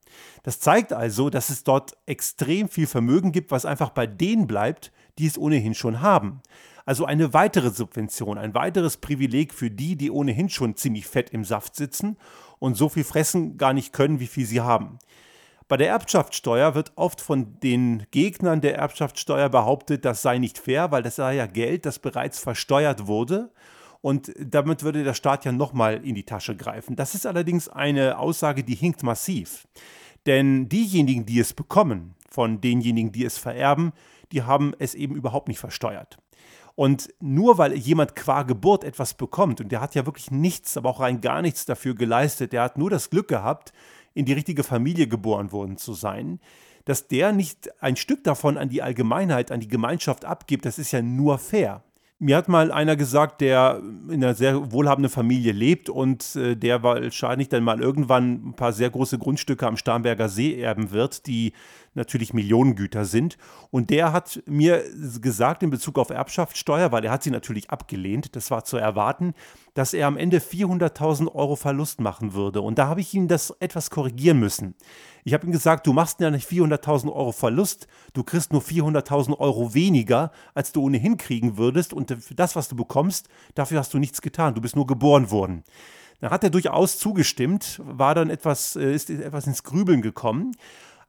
Das 0.44 0.60
zeigt 0.60 0.94
also, 0.94 1.30
dass 1.30 1.50
es 1.50 1.64
dort 1.64 1.98
extrem 2.06 2.70
viel 2.70 2.88
Vermögen 2.88 3.32
gibt, 3.32 3.52
was 3.52 3.66
einfach 3.66 3.90
bei 3.90 4.08
denen 4.08 4.48
bleibt, 4.48 4.92
die 5.18 5.28
es 5.28 5.38
ohnehin 5.38 5.74
schon 5.74 6.02
haben. 6.02 6.42
Also 6.86 7.06
eine 7.06 7.34
weitere 7.34 7.70
Subvention, 7.70 8.38
ein 8.38 8.54
weiteres 8.54 8.98
Privileg 8.98 9.54
für 9.54 9.70
die, 9.70 9.98
die 9.98 10.10
ohnehin 10.10 10.50
schon 10.50 10.76
ziemlich 10.76 11.06
fett 11.06 11.32
im 11.32 11.44
Saft 11.44 11.76
sitzen 11.76 12.18
und 12.60 12.76
so 12.76 12.88
viel 12.88 13.04
fressen 13.04 13.58
gar 13.58 13.74
nicht 13.74 13.92
können, 13.92 14.20
wie 14.20 14.28
viel 14.28 14.46
sie 14.46 14.62
haben. 14.62 15.00
Bei 15.68 15.76
der 15.76 15.90
Erbschaftssteuer 15.90 16.76
wird 16.76 16.94
oft 16.96 17.20
von 17.20 17.60
den 17.60 18.08
Gegnern 18.12 18.62
der 18.62 18.78
Erbschaftssteuer 18.78 19.50
behauptet, 19.50 20.06
das 20.06 20.22
sei 20.22 20.38
nicht 20.38 20.58
fair, 20.58 20.92
weil 20.92 21.04
das 21.04 21.18
sei 21.18 21.36
ja 21.36 21.46
Geld, 21.46 21.86
das 21.86 22.00
bereits 22.00 22.40
versteuert 22.40 23.08
wurde 23.08 23.52
und 24.02 24.32
damit 24.40 24.84
würde 24.84 25.04
der 25.04 25.14
Staat 25.14 25.46
ja 25.46 25.52
nochmal 25.52 26.06
in 26.06 26.16
die 26.16 26.26
Tasche 26.26 26.56
greifen. 26.56 26.96
Das 26.96 27.16
ist 27.16 27.26
allerdings 27.26 27.68
eine 27.68 28.18
Aussage, 28.18 28.64
die 28.64 28.76
hinkt 28.76 29.04
massiv. 29.04 29.68
Denn 30.26 30.68
diejenigen, 30.70 31.26
die 31.26 31.40
es 31.40 31.54
bekommen, 31.54 32.16
von 32.30 32.62
denjenigen, 32.62 33.12
die 33.12 33.26
es 33.26 33.38
vererben, 33.38 33.94
die 34.32 34.44
haben 34.44 34.74
es 34.78 34.94
eben 34.94 35.16
überhaupt 35.16 35.48
nicht 35.48 35.60
versteuert. 35.60 36.18
Und 36.76 37.10
nur 37.20 37.58
weil 37.58 37.76
jemand 37.76 38.16
qua 38.16 38.44
Geburt 38.44 38.84
etwas 38.84 39.16
bekommt, 39.16 39.62
und 39.62 39.72
der 39.72 39.82
hat 39.82 39.96
ja 39.96 40.06
wirklich 40.06 40.30
nichts, 40.30 40.78
aber 40.78 40.92
auch 40.92 41.00
rein 41.00 41.22
gar 41.22 41.42
nichts 41.42 41.66
dafür 41.66 41.96
geleistet, 41.96 42.54
der 42.54 42.62
hat 42.62 42.78
nur 42.78 42.92
das 42.92 43.10
Glück 43.10 43.28
gehabt, 43.28 43.74
in 44.14 44.26
die 44.26 44.34
richtige 44.34 44.64
Familie 44.64 45.08
geboren 45.08 45.52
worden 45.52 45.78
zu 45.78 45.94
sein, 45.94 46.40
dass 46.86 47.08
der 47.08 47.32
nicht 47.32 47.70
ein 47.82 47.96
Stück 47.96 48.24
davon 48.24 48.58
an 48.58 48.70
die 48.70 48.82
Allgemeinheit, 48.82 49.52
an 49.52 49.60
die 49.60 49.68
Gemeinschaft 49.68 50.24
abgibt, 50.24 50.66
das 50.66 50.78
ist 50.78 50.92
ja 50.92 51.02
nur 51.02 51.40
fair. 51.40 51.84
Mir 52.20 52.36
hat 52.36 52.48
mal 52.48 52.72
einer 52.72 52.96
gesagt, 52.96 53.42
der 53.42 53.80
in 54.10 54.24
einer 54.24 54.34
sehr 54.34 54.72
wohlhabenden 54.72 55.12
Familie 55.12 55.52
lebt 55.52 55.88
und 55.88 56.36
äh, 56.36 56.56
der 56.56 56.82
wahrscheinlich 56.82 57.48
dann 57.48 57.64
mal 57.64 57.80
irgendwann 57.80 58.50
ein 58.50 58.54
paar 58.56 58.74
sehr 58.74 58.90
große 58.90 59.20
Grundstücke 59.20 59.68
am 59.68 59.78
Starnberger 59.78 60.28
See 60.28 60.60
erben 60.60 60.90
wird, 60.90 61.28
die 61.28 61.54
natürlich 61.94 62.34
Millionengüter 62.34 63.06
sind. 63.06 63.38
Und 63.70 63.92
der 63.92 64.14
hat 64.14 64.42
mir 64.48 64.84
gesagt 65.22 65.62
in 65.62 65.70
Bezug 65.70 66.00
auf 66.00 66.10
Erbschaftssteuer, 66.10 66.92
weil 66.92 67.06
er 67.06 67.12
hat 67.12 67.22
sie 67.22 67.30
natürlich 67.30 67.70
abgelehnt, 67.70 68.36
das 68.36 68.50
war 68.50 68.64
zu 68.64 68.78
erwarten, 68.78 69.36
dass 69.78 69.94
er 69.94 70.08
am 70.08 70.18
Ende 70.18 70.40
400.000 70.40 71.36
Euro 71.36 71.56
Verlust 71.56 72.02
machen 72.02 72.34
würde. 72.34 72.62
Und 72.62 72.80
da 72.80 72.88
habe 72.88 73.00
ich 73.00 73.14
ihm 73.14 73.28
das 73.28 73.52
etwas 73.60 73.92
korrigieren 73.92 74.40
müssen. 74.40 74.74
Ich 75.24 75.36
habe 75.36 75.46
ihm 75.46 75.52
gesagt, 75.52 75.86
du 75.86 75.94
machst 75.94 76.20
ja 76.20 76.32
nicht 76.32 76.50
400.000 76.50 77.14
Euro 77.14 77.32
Verlust, 77.32 77.88
du 78.14 78.24
kriegst 78.24 78.52
nur 78.52 78.64
400.000 78.64 79.38
Euro 79.38 79.76
weniger, 79.76 80.32
als 80.56 80.72
du 80.72 80.82
ohnehin 80.82 81.18
kriegen 81.18 81.58
würdest. 81.58 81.94
Und 81.94 82.10
für 82.10 82.34
das, 82.34 82.56
was 82.56 82.70
du 82.70 82.76
bekommst, 82.76 83.30
dafür 83.54 83.78
hast 83.78 83.94
du 83.94 84.00
nichts 84.00 84.24
getan. 84.24 84.56
Du 84.56 84.62
bist 84.62 84.76
nur 84.76 84.88
geboren 84.88 85.30
worden. 85.30 85.64
Da 86.22 86.32
hat 86.32 86.44
er 86.44 86.50
durchaus 86.50 86.98
zugestimmt, 86.98 87.80
war 87.86 88.16
dann 88.16 88.32
etwas, 88.32 88.76
äh, 88.76 88.96
ist 88.96 89.12
etwas 89.12 89.46
ins 89.46 89.62
Grübeln 89.62 90.02
gekommen 90.02 90.54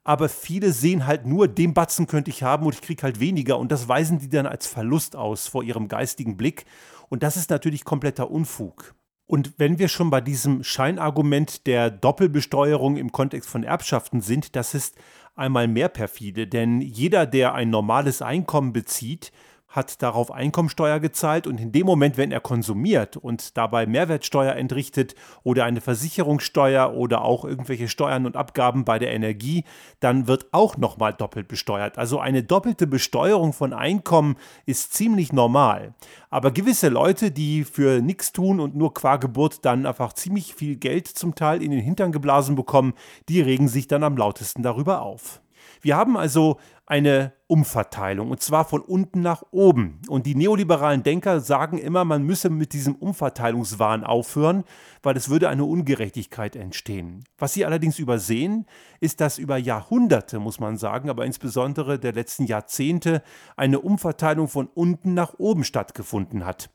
aber 0.08 0.30
viele 0.30 0.72
sehen 0.72 1.06
halt 1.06 1.26
nur, 1.26 1.48
den 1.48 1.74
Batzen 1.74 2.06
könnte 2.06 2.30
ich 2.30 2.42
haben 2.42 2.64
und 2.64 2.74
ich 2.74 2.80
kriege 2.80 3.02
halt 3.02 3.20
weniger 3.20 3.58
und 3.58 3.70
das 3.70 3.88
weisen 3.88 4.18
die 4.18 4.30
dann 4.30 4.46
als 4.46 4.66
Verlust 4.66 5.16
aus 5.16 5.48
vor 5.48 5.62
ihrem 5.62 5.86
geistigen 5.86 6.38
Blick 6.38 6.64
und 7.08 7.22
das 7.22 7.36
ist 7.36 7.50
natürlich 7.50 7.84
kompletter 7.84 8.30
Unfug. 8.30 8.94
Und 9.26 9.58
wenn 9.58 9.78
wir 9.78 9.88
schon 9.88 10.08
bei 10.10 10.22
diesem 10.22 10.64
Scheinargument 10.64 11.66
der 11.66 11.90
Doppelbesteuerung 11.90 12.96
im 12.96 13.12
Kontext 13.12 13.48
von 13.50 13.62
Erbschaften 13.62 14.22
sind, 14.22 14.56
das 14.56 14.74
ist 14.74 14.96
einmal 15.34 15.68
mehr 15.68 15.88
perfide, 15.88 16.46
denn 16.46 16.80
jeder, 16.80 17.26
der 17.26 17.54
ein 17.54 17.70
normales 17.70 18.22
Einkommen 18.22 18.72
bezieht, 18.72 19.30
hat 19.68 20.02
darauf 20.02 20.30
Einkommensteuer 20.30 20.98
gezahlt 20.98 21.46
und 21.46 21.60
in 21.60 21.72
dem 21.72 21.84
Moment, 21.84 22.16
wenn 22.16 22.32
er 22.32 22.40
konsumiert 22.40 23.18
und 23.18 23.56
dabei 23.58 23.86
Mehrwertsteuer 23.86 24.54
entrichtet 24.54 25.14
oder 25.42 25.66
eine 25.66 25.82
Versicherungssteuer 25.82 26.94
oder 26.94 27.22
auch 27.22 27.44
irgendwelche 27.44 27.88
Steuern 27.88 28.24
und 28.24 28.36
Abgaben 28.36 28.86
bei 28.86 28.98
der 28.98 29.12
Energie, 29.12 29.64
dann 30.00 30.26
wird 30.26 30.46
auch 30.52 30.78
nochmal 30.78 31.12
doppelt 31.12 31.48
besteuert. 31.48 31.98
Also 31.98 32.18
eine 32.18 32.42
doppelte 32.42 32.86
Besteuerung 32.86 33.52
von 33.52 33.74
Einkommen 33.74 34.36
ist 34.64 34.94
ziemlich 34.94 35.34
normal. 35.34 35.92
Aber 36.30 36.50
gewisse 36.50 36.88
Leute, 36.88 37.30
die 37.30 37.64
für 37.64 38.00
nichts 38.00 38.32
tun 38.32 38.60
und 38.60 38.74
nur 38.74 38.94
qua 38.94 39.16
Geburt 39.16 39.64
dann 39.66 39.84
einfach 39.84 40.14
ziemlich 40.14 40.54
viel 40.54 40.76
Geld 40.76 41.08
zum 41.08 41.34
Teil 41.34 41.62
in 41.62 41.70
den 41.70 41.80
Hintern 41.80 42.12
geblasen 42.12 42.56
bekommen, 42.56 42.94
die 43.28 43.42
regen 43.42 43.68
sich 43.68 43.86
dann 43.86 44.02
am 44.02 44.16
lautesten 44.16 44.62
darüber 44.62 45.02
auf. 45.02 45.42
Wir 45.80 45.96
haben 45.96 46.16
also 46.16 46.58
eine 46.86 47.32
Umverteilung 47.46 48.30
und 48.30 48.42
zwar 48.42 48.64
von 48.64 48.80
unten 48.80 49.20
nach 49.20 49.42
oben. 49.50 50.00
Und 50.08 50.24
die 50.24 50.34
neoliberalen 50.34 51.02
Denker 51.02 51.40
sagen 51.40 51.76
immer, 51.76 52.04
man 52.04 52.22
müsse 52.22 52.48
mit 52.48 52.72
diesem 52.72 52.94
Umverteilungswahn 52.94 54.04
aufhören, 54.04 54.64
weil 55.02 55.16
es 55.16 55.28
würde 55.28 55.48
eine 55.50 55.64
Ungerechtigkeit 55.64 56.56
entstehen. 56.56 57.24
Was 57.36 57.52
sie 57.52 57.66
allerdings 57.66 57.98
übersehen, 57.98 58.66
ist, 59.00 59.20
dass 59.20 59.38
über 59.38 59.58
Jahrhunderte, 59.58 60.38
muss 60.38 60.60
man 60.60 60.78
sagen, 60.78 61.10
aber 61.10 61.26
insbesondere 61.26 61.98
der 61.98 62.12
letzten 62.12 62.44
Jahrzehnte, 62.44 63.22
eine 63.56 63.80
Umverteilung 63.80 64.48
von 64.48 64.66
unten 64.66 65.12
nach 65.12 65.34
oben 65.38 65.64
stattgefunden 65.64 66.46
hat. 66.46 66.70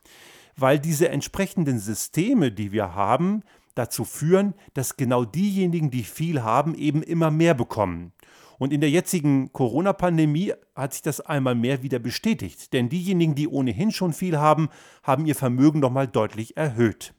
Weil 0.55 0.77
diese 0.77 1.09
entsprechenden 1.09 1.79
Systeme, 1.79 2.51
die 2.51 2.71
wir 2.71 2.93
haben, 2.93 3.41
dazu 3.75 4.05
führen, 4.05 4.53
dass 4.75 4.97
genau 4.97 5.25
diejenigen, 5.25 5.89
die 5.89 6.03
viel 6.03 6.43
haben, 6.43 6.75
eben 6.75 7.01
immer 7.01 7.31
mehr 7.31 7.55
bekommen. 7.55 8.12
Und 8.59 8.73
in 8.73 8.81
der 8.81 8.89
jetzigen 8.89 9.51
Corona-Pandemie 9.51 10.53
hat 10.75 10.93
sich 10.93 11.01
das 11.01 11.21
einmal 11.21 11.55
mehr 11.55 11.83
wieder 11.83 11.99
bestätigt. 11.99 12.73
Denn 12.73 12.89
diejenigen, 12.89 13.35
die 13.35 13.47
ohnehin 13.47 13.91
schon 13.91 14.13
viel 14.13 14.37
haben, 14.37 14.69
haben 15.03 15.25
ihr 15.25 15.35
Vermögen 15.35 15.79
nochmal 15.79 16.07
deutlich 16.07 16.57
erhöht. 16.57 17.13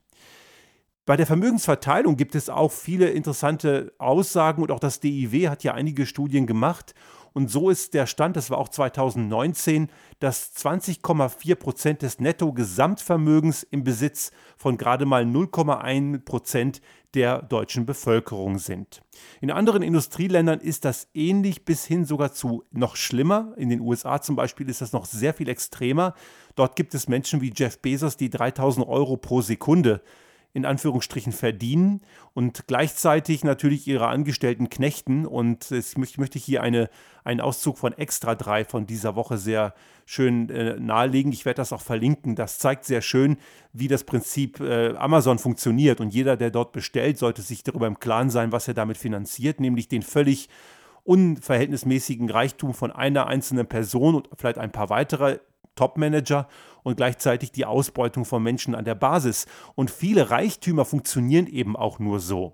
Bei 1.06 1.18
der 1.18 1.26
Vermögensverteilung 1.26 2.16
gibt 2.16 2.34
es 2.34 2.48
auch 2.48 2.72
viele 2.72 3.10
interessante 3.10 3.92
Aussagen 3.98 4.62
und 4.62 4.70
auch 4.70 4.80
das 4.80 5.00
DIW 5.00 5.48
hat 5.48 5.62
ja 5.62 5.74
einige 5.74 6.06
Studien 6.06 6.46
gemacht. 6.46 6.94
Und 7.34 7.50
so 7.50 7.68
ist 7.68 7.94
der 7.94 8.06
Stand, 8.06 8.36
das 8.36 8.48
war 8.48 8.58
auch 8.58 8.68
2019, 8.68 9.88
dass 10.20 10.54
20,4 10.56 11.56
Prozent 11.56 12.02
des 12.02 12.20
Netto-Gesamtvermögens 12.20 13.64
im 13.64 13.82
Besitz 13.82 14.30
von 14.56 14.78
gerade 14.78 15.04
mal 15.04 15.24
0,1 15.24 16.24
Prozent 16.24 16.80
der 17.14 17.42
deutschen 17.42 17.86
Bevölkerung 17.86 18.58
sind. 18.58 19.02
In 19.40 19.50
anderen 19.50 19.82
Industrieländern 19.82 20.60
ist 20.60 20.84
das 20.84 21.08
ähnlich 21.12 21.64
bis 21.64 21.84
hin 21.84 22.04
sogar 22.04 22.32
zu 22.32 22.64
noch 22.70 22.94
schlimmer. 22.94 23.52
In 23.56 23.68
den 23.68 23.80
USA 23.80 24.22
zum 24.22 24.36
Beispiel 24.36 24.68
ist 24.68 24.80
das 24.80 24.92
noch 24.92 25.04
sehr 25.04 25.34
viel 25.34 25.48
extremer. 25.48 26.14
Dort 26.54 26.76
gibt 26.76 26.94
es 26.94 27.08
Menschen 27.08 27.40
wie 27.40 27.52
Jeff 27.54 27.80
Bezos, 27.80 28.16
die 28.16 28.30
3000 28.30 28.86
Euro 28.86 29.16
pro 29.16 29.42
Sekunde 29.42 30.02
in 30.54 30.64
Anführungsstrichen 30.64 31.32
verdienen 31.32 32.00
und 32.32 32.68
gleichzeitig 32.68 33.42
natürlich 33.42 33.88
ihre 33.88 34.06
Angestellten 34.06 34.70
knechten. 34.70 35.26
Und 35.26 35.72
ich 35.72 35.96
möchte 35.96 36.38
hier 36.38 36.62
eine, 36.62 36.88
einen 37.24 37.40
Auszug 37.40 37.76
von 37.76 37.92
Extra 37.92 38.36
3 38.36 38.64
von 38.64 38.86
dieser 38.86 39.16
Woche 39.16 39.36
sehr 39.36 39.74
schön 40.06 40.48
äh, 40.50 40.78
nahelegen. 40.78 41.32
Ich 41.32 41.44
werde 41.44 41.56
das 41.56 41.72
auch 41.72 41.80
verlinken. 41.80 42.36
Das 42.36 42.58
zeigt 42.58 42.84
sehr 42.84 43.02
schön, 43.02 43.36
wie 43.72 43.88
das 43.88 44.04
Prinzip 44.04 44.60
äh, 44.60 44.94
Amazon 44.96 45.40
funktioniert. 45.40 46.00
Und 46.00 46.14
jeder, 46.14 46.36
der 46.36 46.52
dort 46.52 46.70
bestellt, 46.70 47.18
sollte 47.18 47.42
sich 47.42 47.64
darüber 47.64 47.88
im 47.88 47.98
Klaren 47.98 48.30
sein, 48.30 48.52
was 48.52 48.68
er 48.68 48.74
damit 48.74 48.96
finanziert, 48.96 49.58
nämlich 49.58 49.88
den 49.88 50.02
völlig 50.02 50.48
unverhältnismäßigen 51.02 52.30
Reichtum 52.30 52.74
von 52.74 52.92
einer 52.92 53.26
einzelnen 53.26 53.66
Person 53.66 54.14
und 54.14 54.28
vielleicht 54.38 54.58
ein 54.58 54.70
paar 54.72 54.88
weitere 54.88 55.40
Top-Manager 55.74 56.46
und 56.84 56.96
gleichzeitig 56.96 57.50
die 57.50 57.64
Ausbeutung 57.64 58.24
von 58.24 58.40
Menschen 58.40 58.76
an 58.76 58.84
der 58.84 58.94
Basis. 58.94 59.46
Und 59.74 59.90
viele 59.90 60.30
Reichtümer 60.30 60.84
funktionieren 60.84 61.48
eben 61.48 61.74
auch 61.74 61.98
nur 61.98 62.20
so. 62.20 62.52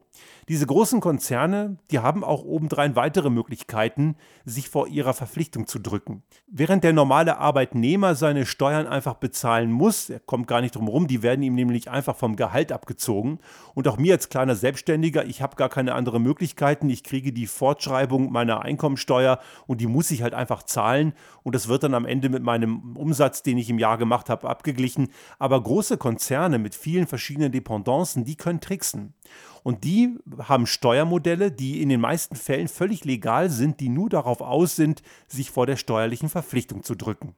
Diese 0.48 0.66
großen 0.66 1.00
Konzerne, 1.00 1.76
die 1.92 2.00
haben 2.00 2.24
auch 2.24 2.42
obendrein 2.42 2.96
weitere 2.96 3.30
Möglichkeiten, 3.30 4.16
sich 4.44 4.68
vor 4.68 4.88
ihrer 4.88 5.14
Verpflichtung 5.14 5.68
zu 5.68 5.78
drücken. 5.78 6.24
Während 6.48 6.82
der 6.82 6.92
normale 6.92 7.38
Arbeitnehmer 7.38 8.16
seine 8.16 8.46
Steuern 8.46 8.88
einfach 8.88 9.14
bezahlen 9.14 9.70
muss, 9.70 10.10
er 10.10 10.18
kommt 10.18 10.48
gar 10.48 10.60
nicht 10.60 10.74
drum 10.74 10.86
herum, 10.86 11.06
die 11.06 11.22
werden 11.22 11.42
ihm 11.42 11.54
nämlich 11.54 11.88
einfach 11.88 12.16
vom 12.16 12.34
Gehalt 12.34 12.72
abgezogen. 12.72 13.38
Und 13.74 13.86
auch 13.86 13.96
mir 13.96 14.14
als 14.14 14.28
kleiner 14.28 14.56
Selbstständiger, 14.56 15.24
ich 15.24 15.40
habe 15.40 15.54
gar 15.54 15.68
keine 15.68 15.94
anderen 15.94 16.22
Möglichkeiten. 16.24 16.90
Ich 16.90 17.04
kriege 17.04 17.32
die 17.32 17.46
Fortschreibung 17.46 18.32
meiner 18.32 18.62
Einkommensteuer 18.62 19.38
und 19.68 19.80
die 19.80 19.86
muss 19.86 20.10
ich 20.10 20.22
halt 20.22 20.34
einfach 20.34 20.64
zahlen. 20.64 21.12
Und 21.44 21.54
das 21.54 21.68
wird 21.68 21.84
dann 21.84 21.94
am 21.94 22.06
Ende 22.06 22.28
mit 22.28 22.42
meinem 22.42 22.96
Umsatz, 22.96 23.44
den 23.44 23.56
ich 23.56 23.70
im 23.70 23.78
Jahr 23.78 23.98
gemacht 23.98 24.19
habe, 24.28 24.48
abgeglichen. 24.48 25.08
Aber 25.38 25.62
große 25.62 25.96
Konzerne 25.96 26.58
mit 26.58 26.74
vielen 26.74 27.06
verschiedenen 27.06 27.52
Dependancen, 27.52 28.24
die 28.24 28.36
können 28.36 28.60
tricksen. 28.60 29.14
Und 29.62 29.84
die 29.84 30.18
haben 30.38 30.66
Steuermodelle, 30.66 31.52
die 31.52 31.82
in 31.82 31.88
den 31.88 32.00
meisten 32.00 32.36
Fällen 32.36 32.68
völlig 32.68 33.04
legal 33.04 33.50
sind, 33.50 33.80
die 33.80 33.88
nur 33.88 34.08
darauf 34.08 34.40
aus 34.40 34.76
sind, 34.76 35.02
sich 35.28 35.50
vor 35.50 35.66
der 35.66 35.76
steuerlichen 35.76 36.28
Verpflichtung 36.28 36.82
zu 36.82 36.94
drücken. 36.94 37.34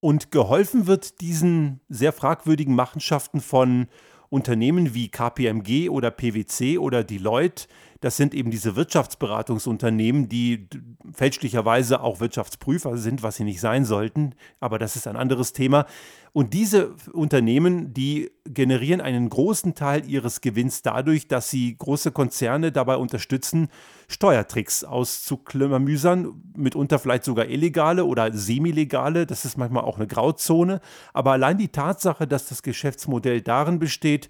Und 0.00 0.30
geholfen 0.30 0.86
wird 0.86 1.20
diesen 1.20 1.80
sehr 1.88 2.12
fragwürdigen 2.12 2.74
Machenschaften 2.74 3.40
von 3.40 3.86
Unternehmen 4.28 4.94
wie 4.94 5.08
KPMG 5.08 5.88
oder 5.88 6.10
PwC 6.10 6.78
oder 6.78 7.04
Deloitte 7.04 7.66
Das 8.04 8.18
sind 8.18 8.34
eben 8.34 8.50
diese 8.50 8.76
Wirtschaftsberatungsunternehmen, 8.76 10.28
die 10.28 10.68
fälschlicherweise 11.14 12.02
auch 12.02 12.20
Wirtschaftsprüfer 12.20 12.98
sind, 12.98 13.22
was 13.22 13.36
sie 13.36 13.44
nicht 13.44 13.62
sein 13.62 13.86
sollten. 13.86 14.34
Aber 14.60 14.78
das 14.78 14.94
ist 14.94 15.06
ein 15.06 15.16
anderes 15.16 15.54
Thema. 15.54 15.86
Und 16.34 16.52
diese 16.52 16.96
Unternehmen, 17.14 17.94
die 17.94 18.30
generieren 18.44 19.00
einen 19.00 19.30
großen 19.30 19.74
Teil 19.74 20.06
ihres 20.06 20.42
Gewinns 20.42 20.82
dadurch, 20.82 21.28
dass 21.28 21.48
sie 21.48 21.78
große 21.78 22.12
Konzerne 22.12 22.72
dabei 22.72 22.98
unterstützen, 22.98 23.68
Steuertricks 24.06 24.84
auszuklamüsern, 24.84 26.42
mitunter 26.58 26.98
vielleicht 26.98 27.24
sogar 27.24 27.46
illegale 27.46 28.04
oder 28.04 28.30
semilegale. 28.34 29.24
Das 29.24 29.46
ist 29.46 29.56
manchmal 29.56 29.84
auch 29.84 29.96
eine 29.96 30.06
Grauzone. 30.06 30.82
Aber 31.14 31.32
allein 31.32 31.56
die 31.56 31.68
Tatsache, 31.68 32.26
dass 32.26 32.48
das 32.48 32.62
Geschäftsmodell 32.62 33.40
darin 33.40 33.78
besteht, 33.78 34.28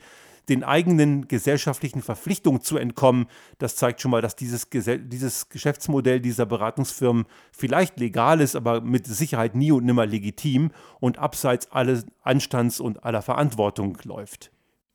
den 0.49 0.65
eigenen 0.65 1.29
gesellschaftlichen 1.29 2.03
Verpflichtungen 2.03 2.61
zu 2.61 2.77
entkommen, 2.77 3.27
das 3.59 3.77
zeigt 3.77 4.01
schon 4.01 4.11
mal, 4.11 4.23
dass 4.23 4.37
dieses, 4.37 4.69
dieses 4.71 5.49
Geschäftsmodell 5.49 6.21
dieser 6.21 6.47
Beratungsfirmen 6.47 7.27
vielleicht 7.53 7.99
legal 7.99 8.41
ist, 8.41 8.57
aber 8.57 8.81
mit 8.81 9.07
Sicherheit 9.07 9.55
nie 9.55 9.73
und 9.73 9.85
nimmer 9.85 10.07
legitim 10.07 10.71
und 11.01 11.19
abseits 11.19 11.71
alles 11.73 12.07
Anstands 12.23 12.81
und 12.81 13.05
aller 13.05 13.23
Verantwortung 13.23 13.99
läuft. 14.05 14.51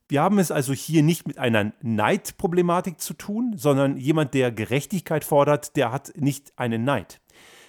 Wir 0.07 0.23
haben 0.23 0.39
es 0.39 0.49
also 0.49 0.73
hier 0.73 1.03
nicht 1.03 1.27
mit 1.27 1.37
einer 1.37 1.71
Neidproblematik 1.81 2.99
zu 2.99 3.13
tun, 3.13 3.53
sondern 3.55 3.95
jemand, 3.97 4.33
der 4.33 4.51
Gerechtigkeit 4.51 5.23
fordert, 5.23 5.75
der 5.75 5.91
hat 5.91 6.13
nicht 6.15 6.53
einen 6.57 6.83
Neid. 6.83 7.21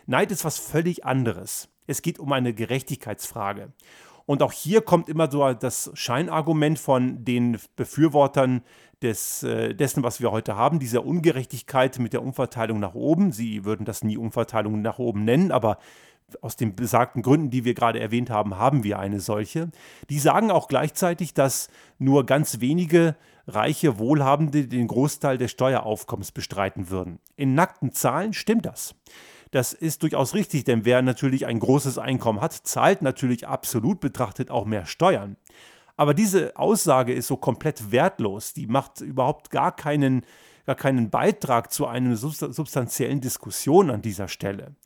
Neid 0.06 0.32
ist 0.32 0.44
was 0.46 0.58
völlig 0.58 1.04
anderes. 1.04 1.68
Es 1.86 2.00
geht 2.00 2.18
um 2.18 2.32
eine 2.32 2.54
Gerechtigkeitsfrage. 2.54 3.72
Und 4.26 4.42
auch 4.42 4.52
hier 4.52 4.80
kommt 4.82 5.08
immer 5.08 5.30
so 5.30 5.52
das 5.52 5.90
Scheinargument 5.94 6.78
von 6.78 7.24
den 7.24 7.58
Befürwortern 7.76 8.62
des, 9.02 9.42
äh, 9.42 9.74
dessen, 9.74 10.02
was 10.02 10.20
wir 10.20 10.30
heute 10.30 10.56
haben, 10.56 10.78
dieser 10.78 11.04
Ungerechtigkeit 11.04 11.98
mit 11.98 12.12
der 12.12 12.22
Umverteilung 12.22 12.80
nach 12.80 12.94
oben. 12.94 13.32
Sie 13.32 13.64
würden 13.64 13.86
das 13.86 14.04
nie 14.04 14.16
Umverteilung 14.16 14.82
nach 14.82 14.98
oben 14.98 15.24
nennen, 15.24 15.52
aber 15.52 15.78
aus 16.42 16.56
den 16.56 16.76
besagten 16.76 17.22
Gründen, 17.22 17.50
die 17.50 17.64
wir 17.64 17.74
gerade 17.74 18.00
erwähnt 18.00 18.30
haben, 18.30 18.56
haben 18.56 18.84
wir 18.84 18.98
eine 18.98 19.20
solche. 19.20 19.70
Die 20.08 20.18
sagen 20.18 20.50
auch 20.50 20.68
gleichzeitig, 20.68 21.34
dass 21.34 21.68
nur 21.98 22.26
ganz 22.26 22.60
wenige 22.60 23.16
reiche 23.46 23.98
Wohlhabende 23.98 24.68
den 24.68 24.86
Großteil 24.86 25.38
des 25.38 25.50
Steueraufkommens 25.50 26.32
bestreiten 26.32 26.90
würden. 26.90 27.18
In 27.36 27.54
nackten 27.54 27.92
Zahlen 27.92 28.32
stimmt 28.32 28.66
das. 28.66 28.94
Das 29.50 29.72
ist 29.72 30.02
durchaus 30.02 30.34
richtig, 30.34 30.64
denn 30.64 30.84
wer 30.84 31.02
natürlich 31.02 31.46
ein 31.46 31.58
großes 31.58 31.98
Einkommen 31.98 32.40
hat, 32.40 32.52
zahlt 32.52 33.02
natürlich 33.02 33.48
absolut 33.48 34.00
betrachtet 34.00 34.50
auch 34.50 34.64
mehr 34.64 34.86
Steuern. 34.86 35.36
Aber 35.96 36.14
diese 36.14 36.56
Aussage 36.56 37.12
ist 37.12 37.26
so 37.26 37.36
komplett 37.36 37.90
wertlos. 37.90 38.54
Die 38.54 38.66
macht 38.66 39.00
überhaupt 39.00 39.50
gar 39.50 39.74
keinen, 39.74 40.24
gar 40.64 40.76
keinen 40.76 41.10
Beitrag 41.10 41.72
zu 41.72 41.86
einer 41.86 42.16
substanziellen 42.16 43.20
Diskussion 43.20 43.90
an 43.90 44.02
dieser 44.02 44.28
Stelle. 44.28 44.76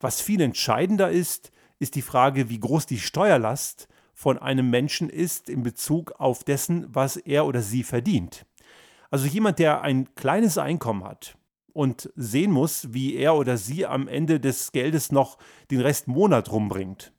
Was 0.00 0.20
viel 0.20 0.40
entscheidender 0.40 1.10
ist, 1.10 1.52
ist 1.78 1.94
die 1.94 2.02
Frage, 2.02 2.48
wie 2.48 2.58
groß 2.58 2.86
die 2.86 2.98
Steuerlast 2.98 3.86
von 4.14 4.38
einem 4.38 4.70
Menschen 4.70 5.10
ist 5.10 5.50
in 5.50 5.62
Bezug 5.62 6.12
auf 6.18 6.42
dessen, 6.42 6.86
was 6.88 7.16
er 7.16 7.46
oder 7.46 7.60
sie 7.60 7.82
verdient. 7.82 8.46
Also 9.10 9.26
jemand, 9.26 9.58
der 9.58 9.82
ein 9.82 10.14
kleines 10.14 10.58
Einkommen 10.58 11.04
hat, 11.04 11.36
und 11.76 12.10
sehen 12.16 12.52
muss, 12.52 12.94
wie 12.94 13.16
er 13.16 13.34
oder 13.34 13.58
sie 13.58 13.84
am 13.84 14.08
Ende 14.08 14.40
des 14.40 14.72
Geldes 14.72 15.12
noch 15.12 15.36
den 15.70 15.82
Rest 15.82 16.08
Monat 16.08 16.50
rumbringt. 16.50 17.12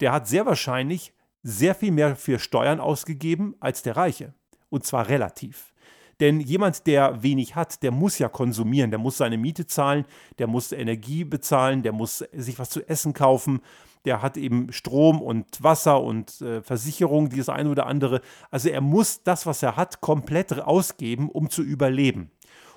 Der 0.00 0.12
hat 0.12 0.28
sehr 0.28 0.44
wahrscheinlich 0.44 1.14
sehr 1.42 1.74
viel 1.74 1.92
mehr 1.92 2.14
für 2.14 2.38
Steuern 2.38 2.78
ausgegeben 2.78 3.56
als 3.58 3.82
der 3.82 3.96
Reiche. 3.96 4.34
Und 4.68 4.84
zwar 4.84 5.08
relativ. 5.08 5.72
Denn 6.20 6.40
jemand, 6.40 6.86
der 6.86 7.22
wenig 7.22 7.56
hat, 7.56 7.82
der 7.82 7.90
muss 7.90 8.18
ja 8.18 8.28
konsumieren, 8.28 8.90
der 8.90 8.98
muss 8.98 9.16
seine 9.16 9.38
Miete 9.38 9.66
zahlen, 9.66 10.04
der 10.38 10.46
muss 10.46 10.72
Energie 10.72 11.24
bezahlen, 11.24 11.82
der 11.82 11.92
muss 11.92 12.18
sich 12.18 12.58
was 12.58 12.68
zu 12.68 12.86
essen 12.86 13.14
kaufen, 13.14 13.60
der 14.04 14.20
hat 14.20 14.36
eben 14.36 14.72
Strom 14.72 15.22
und 15.22 15.62
Wasser 15.62 16.02
und 16.02 16.40
äh, 16.42 16.60
Versicherung, 16.60 17.30
dieses 17.30 17.48
eine 17.48 17.70
oder 17.70 17.86
andere. 17.86 18.20
Also 18.50 18.68
er 18.68 18.82
muss 18.82 19.22
das, 19.22 19.46
was 19.46 19.62
er 19.62 19.76
hat, 19.76 20.00
komplett 20.00 20.52
ausgeben, 20.60 21.30
um 21.30 21.48
zu 21.48 21.62
überleben. 21.62 22.30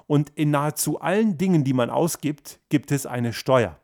Und 0.08 0.32
in 0.36 0.52
nahezu 0.52 1.00
allen 1.02 1.38
Dingen, 1.38 1.64
die 1.64 1.74
man 1.74 1.90
ausgibt, 1.90 2.60
gibt 2.70 2.92
es 2.92 3.06
eine 3.06 3.34
Steuer. 3.34 3.80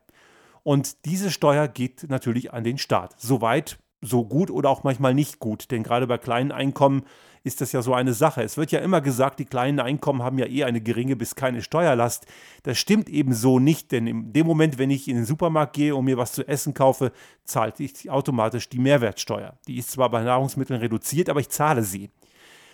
Und 0.63 1.05
diese 1.05 1.31
Steuer 1.31 1.67
geht 1.67 2.09
natürlich 2.09 2.53
an 2.53 2.63
den 2.63 2.77
Staat. 2.77 3.15
Soweit, 3.17 3.79
so 4.01 4.25
gut 4.25 4.51
oder 4.51 4.69
auch 4.69 4.83
manchmal 4.83 5.13
nicht 5.13 5.39
gut. 5.39 5.71
Denn 5.71 5.83
gerade 5.83 6.07
bei 6.07 6.17
kleinen 6.17 6.51
Einkommen 6.51 7.03
ist 7.43 7.61
das 7.61 7.71
ja 7.71 7.81
so 7.81 7.93
eine 7.93 8.13
Sache. 8.13 8.43
Es 8.43 8.57
wird 8.57 8.71
ja 8.71 8.79
immer 8.79 9.01
gesagt, 9.01 9.39
die 9.39 9.45
kleinen 9.45 9.79
Einkommen 9.79 10.21
haben 10.21 10.37
ja 10.37 10.45
eh 10.45 10.63
eine 10.63 10.81
geringe 10.81 11.15
bis 11.15 11.35
keine 11.35 11.61
Steuerlast. 11.61 12.27
Das 12.63 12.77
stimmt 12.77 13.09
eben 13.09 13.33
so 13.33 13.57
nicht, 13.57 13.91
denn 13.91 14.05
in 14.05 14.33
dem 14.33 14.45
Moment, 14.45 14.77
wenn 14.77 14.91
ich 14.91 15.07
in 15.07 15.15
den 15.15 15.25
Supermarkt 15.25 15.73
gehe 15.73 15.95
und 15.95 16.05
mir 16.05 16.17
was 16.17 16.33
zu 16.33 16.47
essen 16.47 16.73
kaufe, 16.73 17.11
zahle 17.43 17.73
ich 17.79 18.09
automatisch 18.09 18.69
die 18.69 18.79
Mehrwertsteuer. 18.79 19.57
Die 19.67 19.77
ist 19.77 19.91
zwar 19.91 20.09
bei 20.09 20.21
Nahrungsmitteln 20.21 20.79
reduziert, 20.79 21.29
aber 21.29 21.39
ich 21.39 21.49
zahle 21.49 21.83
sie. 21.83 22.11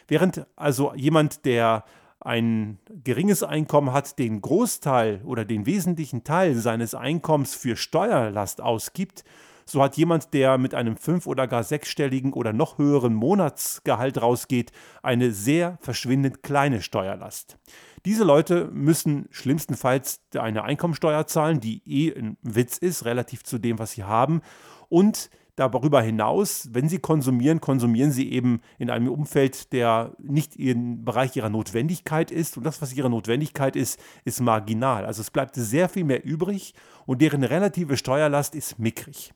Während 0.08 0.46
also 0.56 0.94
jemand, 0.96 1.46
der 1.46 1.86
ein 2.20 2.80
geringes 3.04 3.44
Einkommen 3.44 3.94
hat, 3.94 4.20
den 4.20 4.42
Großteil 4.42 5.22
oder 5.24 5.46
den 5.46 5.66
wesentlichen 5.66 6.24
Teil 6.24 6.56
seines 6.56 6.96
Einkommens 6.96 7.56
für 7.56 7.76
Steuerlast 7.76 8.62
ausgibt, 8.62 9.24
so 9.70 9.84
hat 9.84 9.98
jemand, 9.98 10.34
der 10.34 10.58
mit 10.58 10.74
einem 10.74 10.96
fünf- 10.96 11.28
oder 11.28 11.46
gar 11.46 11.64
sechsstelligen 11.64 12.32
oder 12.32 12.54
noch 12.54 12.78
höheren 12.78 13.14
Monatsgehalt 13.14 14.22
rausgeht, 14.22 14.72
eine 15.04 15.32
sehr 15.32 15.78
verschwindend 15.82 16.42
kleine 16.42 16.82
Steuerlast. 16.82 17.58
Diese 18.06 18.24
Leute 18.24 18.70
müssen 18.72 19.28
schlimmstenfalls 19.32 20.22
eine 20.38 20.64
Einkommensteuer 20.64 21.28
zahlen, 21.28 21.60
die 21.60 21.82
eh 21.86 22.18
ein 22.18 22.38
Witz 22.42 22.78
ist, 22.78 23.04
relativ 23.04 23.44
zu 23.44 23.58
dem, 23.58 23.78
was 23.80 23.92
sie 23.92 24.06
haben, 24.06 24.42
und 24.88 25.30
Darüber 25.58 26.04
hinaus, 26.04 26.70
wenn 26.72 26.88
sie 26.88 27.00
konsumieren, 27.00 27.60
konsumieren 27.62 28.12
sie 28.12 28.32
eben 28.32 28.62
in 28.78 28.92
einem 28.92 29.10
Umfeld, 29.10 29.74
der 29.74 30.16
nicht 30.20 30.56
im 30.56 31.04
Bereich 31.04 31.36
ihrer 31.36 31.50
Notwendigkeit 31.50 32.30
ist. 32.30 32.58
Und 32.58 32.64
das, 32.64 32.80
was 32.80 32.94
ihre 32.94 33.10
Notwendigkeit 33.10 33.76
ist, 33.76 34.00
ist 34.24 34.40
marginal. 34.40 35.04
Also 35.04 35.22
es 35.22 35.32
bleibt 35.32 35.56
sehr 35.56 35.90
viel 35.90 36.04
mehr 36.04 36.24
übrig 36.24 36.76
und 37.08 37.24
deren 37.24 37.44
relative 37.44 37.98
Steuerlast 37.98 38.54
ist 38.54 38.78
mickrig. 38.78 39.34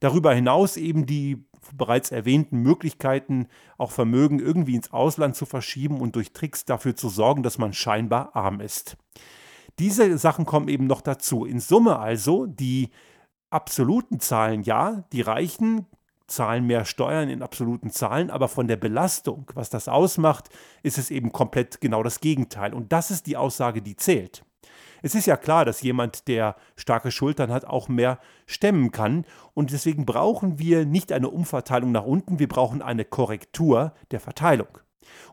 Darüber 0.00 0.34
hinaus 0.34 0.76
eben 0.76 1.06
die 1.06 1.44
bereits 1.76 2.10
erwähnten 2.10 2.58
Möglichkeiten, 2.58 3.46
auch 3.78 3.92
Vermögen 3.92 4.40
irgendwie 4.40 4.74
ins 4.74 4.92
Ausland 4.92 5.36
zu 5.36 5.46
verschieben 5.46 6.00
und 6.00 6.16
durch 6.16 6.32
Tricks 6.32 6.64
dafür 6.64 6.96
zu 6.96 7.08
sorgen, 7.08 7.44
dass 7.44 7.58
man 7.58 7.72
scheinbar 7.72 8.34
arm 8.34 8.58
ist. 8.60 8.96
Diese 9.78 10.18
Sachen 10.18 10.44
kommen 10.44 10.66
eben 10.66 10.88
noch 10.88 11.02
dazu. 11.02 11.44
In 11.44 11.60
Summe 11.60 12.00
also 12.00 12.46
die 12.46 12.90
absoluten 13.52 14.20
Zahlen 14.20 14.62
ja, 14.62 15.04
die 15.12 15.22
Reichen 15.22 15.86
zahlen 16.26 16.66
mehr 16.66 16.84
Steuern 16.84 17.28
in 17.28 17.42
absoluten 17.42 17.90
Zahlen, 17.90 18.30
aber 18.30 18.48
von 18.48 18.66
der 18.66 18.76
Belastung, 18.76 19.50
was 19.54 19.70
das 19.70 19.88
ausmacht, 19.88 20.48
ist 20.82 20.98
es 20.98 21.10
eben 21.10 21.30
komplett 21.32 21.80
genau 21.80 22.02
das 22.02 22.20
Gegenteil. 22.20 22.74
Und 22.74 22.92
das 22.92 23.10
ist 23.10 23.26
die 23.26 23.36
Aussage, 23.36 23.82
die 23.82 23.96
zählt. 23.96 24.44
Es 25.02 25.14
ist 25.14 25.26
ja 25.26 25.36
klar, 25.36 25.64
dass 25.64 25.82
jemand, 25.82 26.28
der 26.28 26.56
starke 26.76 27.10
Schultern 27.10 27.52
hat, 27.52 27.64
auch 27.64 27.88
mehr 27.88 28.18
stemmen 28.46 28.92
kann. 28.92 29.24
Und 29.52 29.72
deswegen 29.72 30.06
brauchen 30.06 30.58
wir 30.60 30.86
nicht 30.86 31.12
eine 31.12 31.28
Umverteilung 31.28 31.90
nach 31.90 32.04
unten, 32.04 32.38
wir 32.38 32.48
brauchen 32.48 32.82
eine 32.82 33.04
Korrektur 33.04 33.92
der 34.12 34.20
Verteilung. 34.20 34.78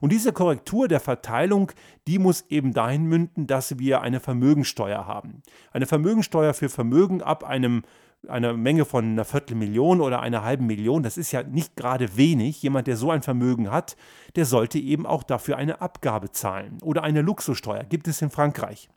Und 0.01 0.11
diese 0.11 0.33
Korrektur 0.33 0.87
der 0.87 0.99
Verteilung, 0.99 1.71
die 2.07 2.17
muss 2.17 2.45
eben 2.49 2.73
dahin 2.73 3.05
münden, 3.05 3.45
dass 3.45 3.77
wir 3.77 4.01
eine 4.01 4.19
Vermögensteuer 4.19 5.05
haben. 5.05 5.43
Eine 5.71 5.85
Vermögensteuer 5.85 6.55
für 6.55 6.69
Vermögen 6.69 7.21
ab 7.21 7.43
einem 7.43 7.83
einer 8.27 8.53
Menge 8.53 8.85
von 8.85 9.05
einer 9.05 9.25
Viertelmillion 9.25 10.01
oder 10.01 10.21
einer 10.21 10.43
halben 10.43 10.67
Million, 10.67 11.03
das 11.03 11.17
ist 11.17 11.31
ja 11.31 11.43
nicht 11.43 11.75
gerade 11.75 12.17
wenig. 12.17 12.61
Jemand, 12.61 12.87
der 12.87 12.97
so 12.97 13.11
ein 13.11 13.21
Vermögen 13.21 13.71
hat, 13.71 13.95
der 14.35 14.45
sollte 14.45 14.77
eben 14.77 15.05
auch 15.05 15.23
dafür 15.23 15.57
eine 15.57 15.81
Abgabe 15.81 16.31
zahlen. 16.31 16.77
Oder 16.81 17.03
eine 17.03 17.21
Luxussteuer 17.21 17.83
gibt 17.83 18.07
es 18.07 18.21
in 18.21 18.29
Frankreich. 18.29 18.89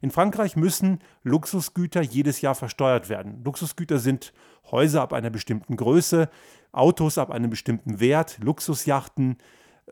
In 0.00 0.12
Frankreich 0.12 0.54
müssen 0.54 1.00
Luxusgüter 1.24 2.02
jedes 2.02 2.40
Jahr 2.40 2.54
versteuert 2.54 3.08
werden. 3.08 3.42
Luxusgüter 3.44 3.98
sind 3.98 4.32
Häuser 4.70 5.02
ab 5.02 5.12
einer 5.12 5.30
bestimmten 5.30 5.76
Größe, 5.76 6.28
Autos 6.70 7.18
ab 7.18 7.30
einem 7.30 7.50
bestimmten 7.50 7.98
Wert, 7.98 8.38
Luxusjachten 8.40 9.38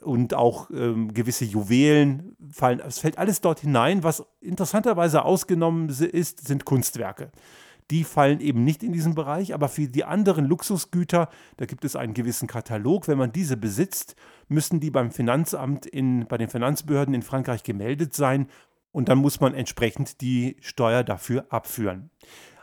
und 0.03 0.35
auch 0.35 0.70
ähm, 0.70 1.12
gewisse 1.12 1.44
Juwelen 1.44 2.37
fallen. 2.53 2.81
Es 2.81 3.01
fällt 3.01 3.18
alles 3.18 3.40
dort 3.40 3.61
hinein. 3.61 4.05
Was 4.05 4.25
interessanterweise 4.40 5.25
ausgenommen 5.25 5.88
ist, 5.88 6.46
sind 6.46 6.64
Kunstwerke 6.64 7.33
die 7.90 8.05
fallen 8.05 8.40
eben 8.40 8.64
nicht 8.64 8.83
in 8.83 8.92
diesen 8.92 9.14
Bereich, 9.14 9.55
aber 9.55 9.68
für 9.68 9.88
die 9.88 10.05
anderen 10.05 10.44
Luxusgüter, 10.44 11.29
da 11.57 11.66
gibt 11.66 11.85
es 11.85 11.96
einen 11.96 12.14
gewissen 12.14 12.49
Katalog. 12.49 13.07
Wenn 13.07 13.18
man 13.18 13.33
diese 13.33 13.57
besitzt, 13.57 14.16
müssen 14.49 14.81
die 14.81 14.90
beim 14.90 15.11
Finanzamt 15.11 15.87
in, 15.87 16.27
bei 16.27 16.37
den 16.37 16.49
Finanzbehörden 16.49 17.14
in 17.14 17.22
Frankreich 17.22 17.62
gemeldet 17.62 18.14
sein 18.14 18.49
und 18.92 19.09
dann 19.09 19.18
muss 19.18 19.40
man 19.40 19.55
entsprechend 19.55 20.20
die 20.20 20.57
Steuer 20.61 21.05
dafür 21.05 21.46
abführen. 21.51 22.11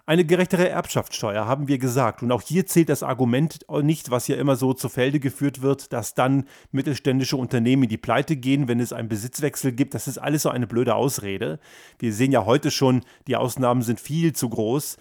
Eine 0.05 0.25
gerechtere 0.25 0.67
Erbschaftssteuer 0.67 1.47
haben 1.47 1.69
wir 1.69 1.77
gesagt. 1.77 2.23
Und 2.23 2.31
auch 2.33 2.41
hier 2.41 2.65
zählt 2.65 2.89
das 2.89 3.03
Argument 3.03 3.59
nicht, 3.83 4.11
was 4.11 4.27
ja 4.27 4.35
immer 4.35 4.57
so 4.57 4.73
zu 4.73 4.89
Felde 4.89 5.21
geführt 5.21 5.61
wird, 5.61 5.93
dass 5.93 6.13
dann 6.13 6.43
mittelständische 6.73 7.37
Unternehmen 7.37 7.83
in 7.83 7.89
die 7.89 7.97
Pleite 7.97 8.35
gehen, 8.35 8.67
wenn 8.67 8.81
es 8.81 8.91
einen 8.91 9.07
Besitzwechsel 9.07 9.71
gibt. 9.71 9.93
Das 9.93 10.09
ist 10.09 10.17
alles 10.17 10.41
so 10.41 10.49
eine 10.49 10.67
blöde 10.67 10.95
Ausrede. 10.95 11.57
Wir 11.99 12.11
sehen 12.11 12.33
ja 12.33 12.43
heute 12.43 12.69
schon, 12.69 13.05
die 13.27 13.37
Ausnahmen 13.37 13.81
sind 13.81 14.01
viel 14.01 14.33
zu 14.33 14.49
groß. 14.49 14.97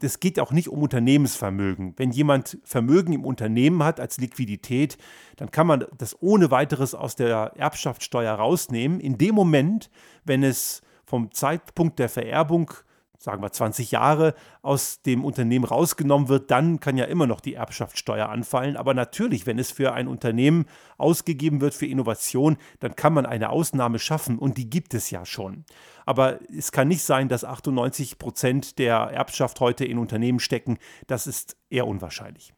Es 0.00 0.20
geht 0.20 0.40
auch 0.40 0.52
nicht 0.52 0.70
um 0.70 0.80
Unternehmensvermögen. 0.80 1.92
Wenn 1.98 2.10
jemand 2.10 2.56
Vermögen 2.64 3.12
im 3.12 3.26
Unternehmen 3.26 3.82
hat 3.82 4.00
als 4.00 4.16
Liquidität, 4.16 4.96
dann 5.36 5.50
kann 5.50 5.66
man 5.66 5.84
das 5.98 6.16
ohne 6.22 6.50
weiteres 6.50 6.94
aus 6.94 7.14
der 7.14 7.52
Erbschaftssteuer 7.56 8.32
rausnehmen. 8.32 9.00
In 9.00 9.18
dem 9.18 9.34
Moment, 9.34 9.90
wenn 10.24 10.42
es 10.42 10.80
vom 11.04 11.30
Zeitpunkt 11.30 11.98
der 11.98 12.08
Vererbung 12.08 12.70
sagen 13.18 13.42
wir 13.42 13.52
20 13.52 13.90
Jahre 13.90 14.34
aus 14.62 15.02
dem 15.02 15.24
Unternehmen 15.24 15.64
rausgenommen 15.64 16.28
wird, 16.28 16.50
dann 16.50 16.80
kann 16.80 16.96
ja 16.96 17.04
immer 17.04 17.26
noch 17.26 17.40
die 17.40 17.54
Erbschaftssteuer 17.54 18.28
anfallen. 18.28 18.76
Aber 18.76 18.94
natürlich, 18.94 19.46
wenn 19.46 19.58
es 19.58 19.70
für 19.70 19.92
ein 19.92 20.08
Unternehmen 20.08 20.66
ausgegeben 20.98 21.60
wird 21.60 21.74
für 21.74 21.86
Innovation, 21.86 22.56
dann 22.80 22.96
kann 22.96 23.12
man 23.12 23.26
eine 23.26 23.50
Ausnahme 23.50 23.98
schaffen 23.98 24.38
und 24.38 24.58
die 24.58 24.70
gibt 24.70 24.94
es 24.94 25.10
ja 25.10 25.24
schon. 25.24 25.64
Aber 26.04 26.38
es 26.56 26.72
kann 26.72 26.88
nicht 26.88 27.02
sein, 27.02 27.28
dass 27.28 27.44
98 27.44 28.18
Prozent 28.18 28.78
der 28.78 28.96
Erbschaft 28.96 29.60
heute 29.60 29.84
in 29.84 29.98
Unternehmen 29.98 30.38
stecken. 30.38 30.78
Das 31.06 31.26
ist 31.26 31.56
eher 31.68 31.86
unwahrscheinlich. 31.86 32.55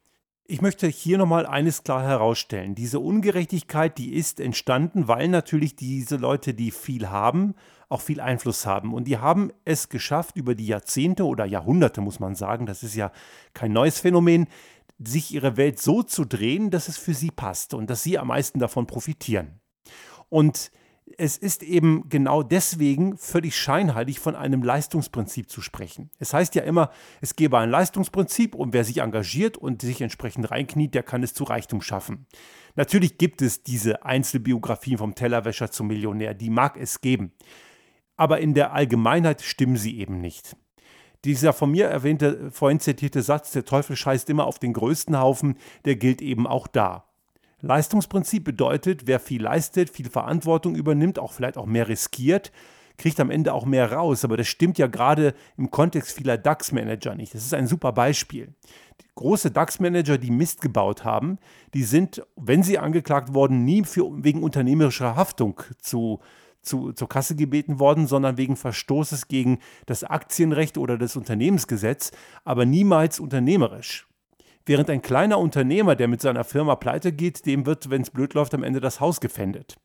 Ich 0.51 0.63
möchte 0.63 0.87
hier 0.87 1.19
nochmal 1.19 1.45
eines 1.45 1.83
klar 1.83 2.01
herausstellen. 2.01 2.73
Diese 2.73 2.99
Ungerechtigkeit, 2.99 3.99
die 3.99 4.15
ist 4.15 4.39
entstanden, 4.39 5.07
weil 5.07 5.27
natürlich 5.27 5.75
diese 5.75 6.15
Leute, 6.15 6.55
die 6.55 6.71
viel 6.71 7.11
haben, 7.11 7.53
auch 7.87 8.01
viel 8.01 8.19
Einfluss 8.19 8.65
haben. 8.65 8.95
Und 8.95 9.03
die 9.03 9.19
haben 9.19 9.51
es 9.63 9.89
geschafft, 9.89 10.37
über 10.37 10.55
die 10.55 10.65
Jahrzehnte 10.65 11.27
oder 11.27 11.45
Jahrhunderte, 11.45 12.01
muss 12.01 12.19
man 12.19 12.33
sagen, 12.33 12.65
das 12.65 12.81
ist 12.81 12.95
ja 12.95 13.11
kein 13.53 13.73
neues 13.73 13.99
Phänomen, 13.99 14.47
sich 14.97 15.31
ihre 15.31 15.55
Welt 15.55 15.79
so 15.79 16.01
zu 16.01 16.25
drehen, 16.25 16.71
dass 16.71 16.87
es 16.87 16.97
für 16.97 17.13
sie 17.13 17.29
passt 17.29 17.75
und 17.75 17.87
dass 17.87 18.01
sie 18.01 18.17
am 18.17 18.29
meisten 18.29 18.57
davon 18.57 18.87
profitieren. 18.87 19.59
Und 20.29 20.71
es 21.17 21.37
ist 21.37 21.63
eben 21.63 22.07
genau 22.09 22.43
deswegen 22.43 23.17
völlig 23.17 23.57
scheinheilig 23.57 24.19
von 24.19 24.35
einem 24.35 24.63
Leistungsprinzip 24.63 25.49
zu 25.49 25.61
sprechen. 25.61 26.09
Es 26.19 26.33
heißt 26.33 26.55
ja 26.55 26.63
immer, 26.63 26.91
es 27.21 27.35
gebe 27.35 27.57
ein 27.57 27.69
Leistungsprinzip 27.69 28.55
und 28.55 28.73
wer 28.73 28.83
sich 28.83 28.99
engagiert 28.99 29.57
und 29.57 29.81
sich 29.81 30.01
entsprechend 30.01 30.51
reinkniet, 30.51 30.93
der 30.93 31.03
kann 31.03 31.23
es 31.23 31.33
zu 31.33 31.43
Reichtum 31.43 31.81
schaffen. 31.81 32.25
Natürlich 32.75 33.17
gibt 33.17 33.41
es 33.41 33.63
diese 33.63 34.05
Einzelbiografien 34.05 34.97
vom 34.97 35.15
Tellerwäscher 35.15 35.71
zum 35.71 35.87
Millionär, 35.87 36.33
die 36.33 36.49
mag 36.49 36.77
es 36.77 37.01
geben. 37.01 37.33
Aber 38.15 38.39
in 38.39 38.53
der 38.53 38.73
Allgemeinheit 38.73 39.41
stimmen 39.41 39.77
sie 39.77 39.97
eben 39.99 40.21
nicht. 40.21 40.55
Dieser 41.25 41.51
von 41.51 41.71
mir 41.71 41.87
erwähnte, 41.87 42.49
vorhin 42.51 42.79
zitierte 42.79 43.21
Satz, 43.21 43.51
der 43.51 43.65
Teufel 43.65 43.95
scheißt 43.95 44.29
immer 44.29 44.45
auf 44.45 44.59
den 44.59 44.73
größten 44.73 45.19
Haufen, 45.19 45.57
der 45.83 45.97
gilt 45.97 46.21
eben 46.21 46.47
auch 46.47 46.67
da. 46.67 47.08
Leistungsprinzip 47.61 48.43
bedeutet, 48.43 49.05
wer 49.05 49.19
viel 49.19 49.43
leistet, 49.43 49.89
viel 49.89 50.09
Verantwortung 50.09 50.75
übernimmt, 50.75 51.19
auch 51.19 51.33
vielleicht 51.33 51.57
auch 51.57 51.65
mehr 51.65 51.87
riskiert, 51.87 52.51
kriegt 52.97 53.19
am 53.19 53.31
Ende 53.31 53.53
auch 53.53 53.65
mehr 53.65 53.91
raus. 53.91 54.23
Aber 54.23 54.37
das 54.37 54.47
stimmt 54.47 54.77
ja 54.77 54.87
gerade 54.87 55.33
im 55.57 55.71
Kontext 55.71 56.11
vieler 56.11 56.37
DAX-Manager 56.37 57.15
nicht. 57.15 57.33
Das 57.33 57.43
ist 57.43 57.53
ein 57.53 57.67
super 57.67 57.91
Beispiel. 57.91 58.53
Die 59.01 59.05
große 59.15 59.51
DAX-Manager, 59.51 60.17
die 60.17 60.31
Mist 60.31 60.61
gebaut 60.61 61.03
haben, 61.03 61.37
die 61.73 61.83
sind, 61.83 62.21
wenn 62.35 62.63
sie 62.63 62.77
angeklagt 62.77 63.33
wurden, 63.33 63.65
nie 63.65 63.83
für, 63.83 64.05
wegen 64.23 64.43
unternehmerischer 64.43 65.15
Haftung 65.15 65.61
zu, 65.81 66.19
zu, 66.61 66.93
zur 66.93 67.09
Kasse 67.09 67.35
gebeten 67.35 67.79
worden, 67.79 68.07
sondern 68.07 68.37
wegen 68.37 68.55
Verstoßes 68.55 69.27
gegen 69.27 69.59
das 69.85 70.03
Aktienrecht 70.03 70.77
oder 70.77 70.97
das 70.97 71.15
Unternehmensgesetz, 71.15 72.11
aber 72.43 72.65
niemals 72.65 73.19
unternehmerisch. 73.19 74.08
Während 74.69 74.87
ein 74.91 75.01
kleiner 75.01 75.39
Unternehmer, 75.39 75.95
der 75.95 76.07
mit 76.07 76.21
seiner 76.21 76.43
Firma 76.43 76.75
pleite 76.75 77.11
geht, 77.11 77.47
dem 77.47 77.65
wird, 77.65 77.89
wenn 77.89 78.03
es 78.03 78.11
blöd 78.11 78.35
läuft, 78.35 78.53
am 78.53 78.61
Ende 78.61 78.79
das 78.79 78.99
Haus 78.99 79.19
gefändet. 79.19 79.77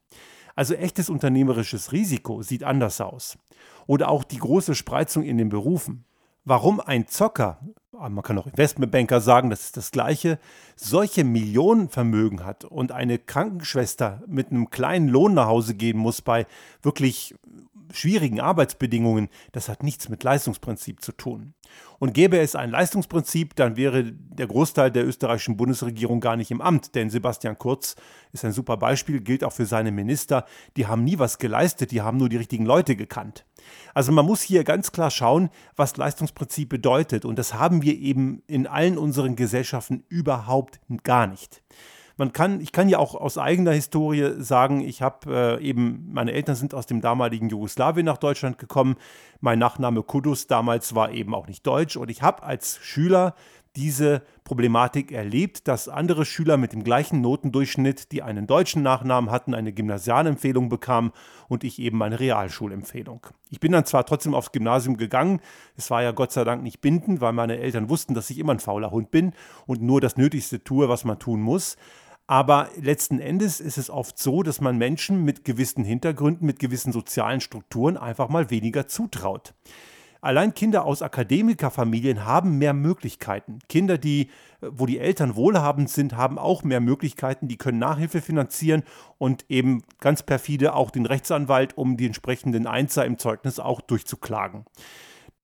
Also 0.57 0.75
echtes 0.75 1.09
unternehmerisches 1.09 1.93
Risiko 1.93 2.43
sieht 2.43 2.65
anders 2.65 3.01
aus. 3.01 3.39
Oder 3.87 4.11
auch 4.11 4.25
die 4.25 4.37
große 4.37 4.75
Spreizung 4.75 5.23
in 5.23 5.39
den 5.39 5.49
Berufen. 5.49 6.05
Warum 6.45 6.81
ein 6.81 7.07
Zocker, 7.07 7.61
ah, 7.99 8.11
man 8.11 8.23
kann 8.23 8.37
auch 8.37 8.47
Investmentbanker 8.47 9.23
sagen, 9.23 9.49
das 9.49 9.63
ist 9.63 9.79
das 9.79 9.91
gleiche, 9.91 10.39
solche 10.77 11.25
Millionenvermögen 11.25 12.45
hat 12.45 12.67
und 12.67 12.93
eine 12.93 13.19
Krankenschwester 13.19 14.23
mit 14.27 14.51
einem 14.51 14.69
kleinen 14.69 15.09
Lohn 15.09 15.33
nach 15.33 15.47
Hause 15.47 15.77
gehen 15.77 15.97
muss 15.97 16.21
bei 16.21 16.47
wirklich 16.83 17.35
schwierigen 17.95 18.41
Arbeitsbedingungen, 18.41 19.29
das 19.53 19.69
hat 19.69 19.83
nichts 19.83 20.09
mit 20.09 20.23
Leistungsprinzip 20.23 21.03
zu 21.03 21.13
tun. 21.13 21.55
Und 21.99 22.13
gäbe 22.13 22.39
es 22.39 22.55
ein 22.55 22.71
Leistungsprinzip, 22.71 23.57
dann 23.57 23.77
wäre 23.77 24.13
der 24.13 24.47
Großteil 24.47 24.91
der 24.91 25.07
österreichischen 25.07 25.57
Bundesregierung 25.57 26.21
gar 26.21 26.37
nicht 26.37 26.51
im 26.51 26.61
Amt, 26.61 26.95
denn 26.95 27.11
Sebastian 27.11 27.59
Kurz 27.59 27.97
ist 28.33 28.45
ein 28.45 28.53
super 28.53 28.77
Beispiel, 28.77 29.21
gilt 29.21 29.45
auch 29.45 29.53
für 29.53 29.67
seine 29.67 29.93
Minister, 29.93 30.45
die 30.77 30.87
haben 30.87 31.05
nie 31.05 31.19
was 31.19 31.39
geleistet, 31.39 31.91
die 31.91 32.03
haben 32.03 32.19
nur 32.19 32.29
die 32.29 32.37
richtigen 32.37 32.67
Leute 32.67 32.97
gekannt. 32.97 33.47
Also 33.95 34.13
man 34.13 34.27
muss 34.27 34.43
hier 34.43 34.65
ganz 34.65 34.93
klar 34.93 35.11
schauen, 35.11 35.49
was 35.77 35.97
Leistungsprinzip 35.97 36.69
bedeutet 36.69 37.25
und 37.25 37.39
das 37.39 37.55
haben 37.55 37.83
wir 37.83 37.97
eben 37.97 38.43
in 38.47 38.67
allen 38.67 38.99
unseren 38.99 39.37
Gesellschaften 39.37 40.05
überhaupt 40.09 40.81
gar 41.03 41.27
nicht 41.27 41.63
man 42.17 42.33
kann, 42.33 42.61
ich 42.61 42.73
kann 42.73 42.89
ja 42.89 42.99
auch 42.99 43.15
aus 43.15 43.39
eigener 43.39 43.73
Historie 43.73 44.35
sagen, 44.39 44.81
ich 44.81 45.03
habe 45.03 45.59
äh, 45.61 45.65
eben, 45.65 46.11
meine 46.13 46.33
Eltern 46.33 46.55
sind 46.55 46.75
aus 46.75 46.87
dem 46.87 47.01
damaligen 47.01 47.49
Jugoslawien 47.49 48.07
nach 48.07 48.19
Deutschland 48.19 48.59
gekommen. 48.59 48.97
Mein 49.41 49.59
Nachname 49.59 50.03
Kudus 50.03 50.47
damals 50.47 50.95
war 50.95 51.11
eben 51.11 51.35
auch 51.35 51.49
nicht 51.49 51.67
deutsch 51.67 51.97
und 51.97 52.11
ich 52.11 52.23
habe 52.23 52.43
als 52.43 52.79
Schüler 52.83 53.35
diese 53.77 54.23
Problematik 54.45 55.11
erlebt, 55.11 55.67
dass 55.67 55.89
andere 55.89 56.25
Schüler 56.25 56.57
mit 56.57 56.73
dem 56.73 56.85
gleichen 56.85 57.21
Notendurchschnitt, 57.21 58.13
die 58.13 58.23
einen 58.23 58.47
deutschen 58.47 58.83
Nachnamen 58.83 59.31
hatten, 59.31 59.55
eine 59.55 59.73
Gymnasialempfehlung 59.73 60.69
bekamen 60.69 61.13
und 61.49 61.65
ich 61.65 61.79
eben 61.81 62.01
eine 62.03 62.21
Realschulempfehlung. 62.21 63.27
Ich 63.51 63.59
bin 63.59 63.73
dann 63.73 63.85
zwar 63.85 64.07
trotzdem 64.07 64.35
aufs 64.35 64.53
Gymnasium 64.53 64.97
gegangen, 64.97 65.41
es 65.77 65.91
war 65.91 66.03
ja 66.03 66.13
Gott 66.13 66.31
sei 66.31 66.45
Dank 66.45 66.63
nicht 66.63 66.81
bindend, 66.81 67.21
weil 67.21 67.33
meine 67.33 67.59
Eltern 67.59 67.89
wussten, 67.89 68.15
dass 68.15 68.31
ich 68.31 68.39
immer 68.39 68.53
ein 68.53 68.61
fauler 68.61 68.93
Hund 68.93 69.11
bin 69.11 69.33
und 69.67 69.83
nur 69.83 70.01
das 70.01 70.17
Nötigste 70.17 70.63
tue, 70.63 70.89
was 70.89 71.05
man 71.05 71.19
tun 71.19 71.41
muss. 71.41 71.77
Aber 72.27 72.71
letzten 72.81 73.21
Endes 73.21 73.61
ist 73.61 73.77
es 73.77 73.91
oft 73.91 74.19
so, 74.19 74.43
dass 74.43 74.61
man 74.61 74.79
Menschen 74.79 75.25
mit 75.25 75.45
gewissen 75.45 75.85
Hintergründen, 75.85 76.47
mit 76.47 76.59
gewissen 76.59 76.93
sozialen 76.93 77.41
Strukturen 77.41 77.97
einfach 77.97 78.29
mal 78.31 78.51
weniger 78.51 78.89
zutraut. 78.89 79.55
Allein 80.23 80.55
Kinder 80.55 80.87
aus 80.87 81.03
Akademikerfamilien 81.03 82.25
haben 82.25 82.57
mehr 82.57 82.73
Möglichkeiten. 82.73 83.59
Kinder, 83.69 83.99
die, 83.99 84.31
wo 84.63 84.87
die 84.87 84.99
Eltern 84.99 85.37
wohlhabend 85.37 85.91
sind, 85.91 86.17
haben 86.17 86.39
auch 86.39 86.65
mehr 86.65 86.81
Möglichkeiten. 86.81 87.47
Die 87.47 87.59
können 87.59 87.79
Nachhilfe 87.79 88.23
finanzieren 88.23 88.85
und 89.19 89.45
eben 89.51 89.83
ganz 90.01 90.23
perfide 90.23 90.73
auch 90.73 90.91
den 90.91 91.05
Rechtsanwalt, 91.05 91.77
um 91.77 91.99
die 91.99 92.07
entsprechenden 92.07 92.67
Einser 92.67 93.05
im 93.05 93.19
Zeugnis 93.19 93.59
auch 93.59 93.83
durchzuklagen. 93.83 94.65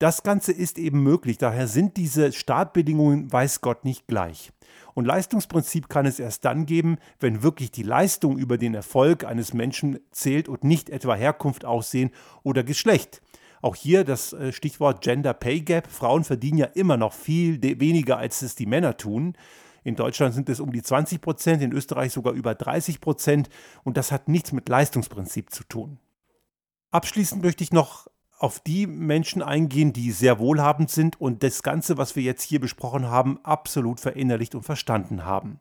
Das 0.00 0.22
Ganze 0.22 0.52
ist 0.52 0.78
eben 0.78 1.02
möglich. 1.02 1.36
Daher 1.36 1.68
sind 1.68 1.98
diese 1.98 2.32
Startbedingungen, 2.32 3.30
weiß 3.30 3.60
Gott, 3.60 3.84
nicht 3.84 4.06
gleich. 4.06 4.50
Und 4.94 5.04
Leistungsprinzip 5.04 5.90
kann 5.90 6.06
es 6.06 6.18
erst 6.18 6.46
dann 6.46 6.64
geben, 6.64 6.96
wenn 7.18 7.42
wirklich 7.42 7.70
die 7.70 7.82
Leistung 7.82 8.38
über 8.38 8.56
den 8.56 8.74
Erfolg 8.74 9.24
eines 9.24 9.52
Menschen 9.52 10.00
zählt 10.10 10.48
und 10.48 10.64
nicht 10.64 10.88
etwa 10.88 11.14
Herkunft, 11.14 11.66
Aussehen 11.66 12.12
oder 12.42 12.64
Geschlecht. 12.64 13.20
Auch 13.60 13.76
hier 13.76 14.04
das 14.04 14.32
äh, 14.32 14.52
Stichwort 14.52 15.02
Gender 15.02 15.34
Pay 15.34 15.60
Gap. 15.60 15.86
Frauen 15.86 16.24
verdienen 16.24 16.56
ja 16.56 16.66
immer 16.66 16.96
noch 16.96 17.12
viel 17.12 17.60
weniger, 17.62 18.16
als 18.16 18.40
es 18.40 18.54
die 18.54 18.64
Männer 18.64 18.96
tun. 18.96 19.34
In 19.84 19.96
Deutschland 19.96 20.32
sind 20.32 20.48
es 20.48 20.60
um 20.60 20.72
die 20.72 20.82
20 20.82 21.20
Prozent, 21.20 21.62
in 21.62 21.72
Österreich 21.72 22.14
sogar 22.14 22.32
über 22.32 22.54
30 22.54 23.02
Prozent. 23.02 23.50
Und 23.84 23.98
das 23.98 24.12
hat 24.12 24.28
nichts 24.28 24.52
mit 24.52 24.66
Leistungsprinzip 24.66 25.50
zu 25.50 25.62
tun. 25.64 25.98
Abschließend 26.90 27.42
möchte 27.42 27.62
ich 27.62 27.70
noch 27.70 28.06
auf 28.40 28.58
die 28.58 28.86
Menschen 28.86 29.42
eingehen, 29.42 29.92
die 29.92 30.10
sehr 30.10 30.38
wohlhabend 30.38 30.90
sind 30.90 31.20
und 31.20 31.42
das 31.42 31.62
Ganze, 31.62 31.98
was 31.98 32.16
wir 32.16 32.22
jetzt 32.22 32.42
hier 32.42 32.58
besprochen 32.58 33.08
haben, 33.08 33.38
absolut 33.42 34.00
verinnerlicht 34.00 34.54
und 34.54 34.62
verstanden 34.62 35.26
haben. 35.26 35.60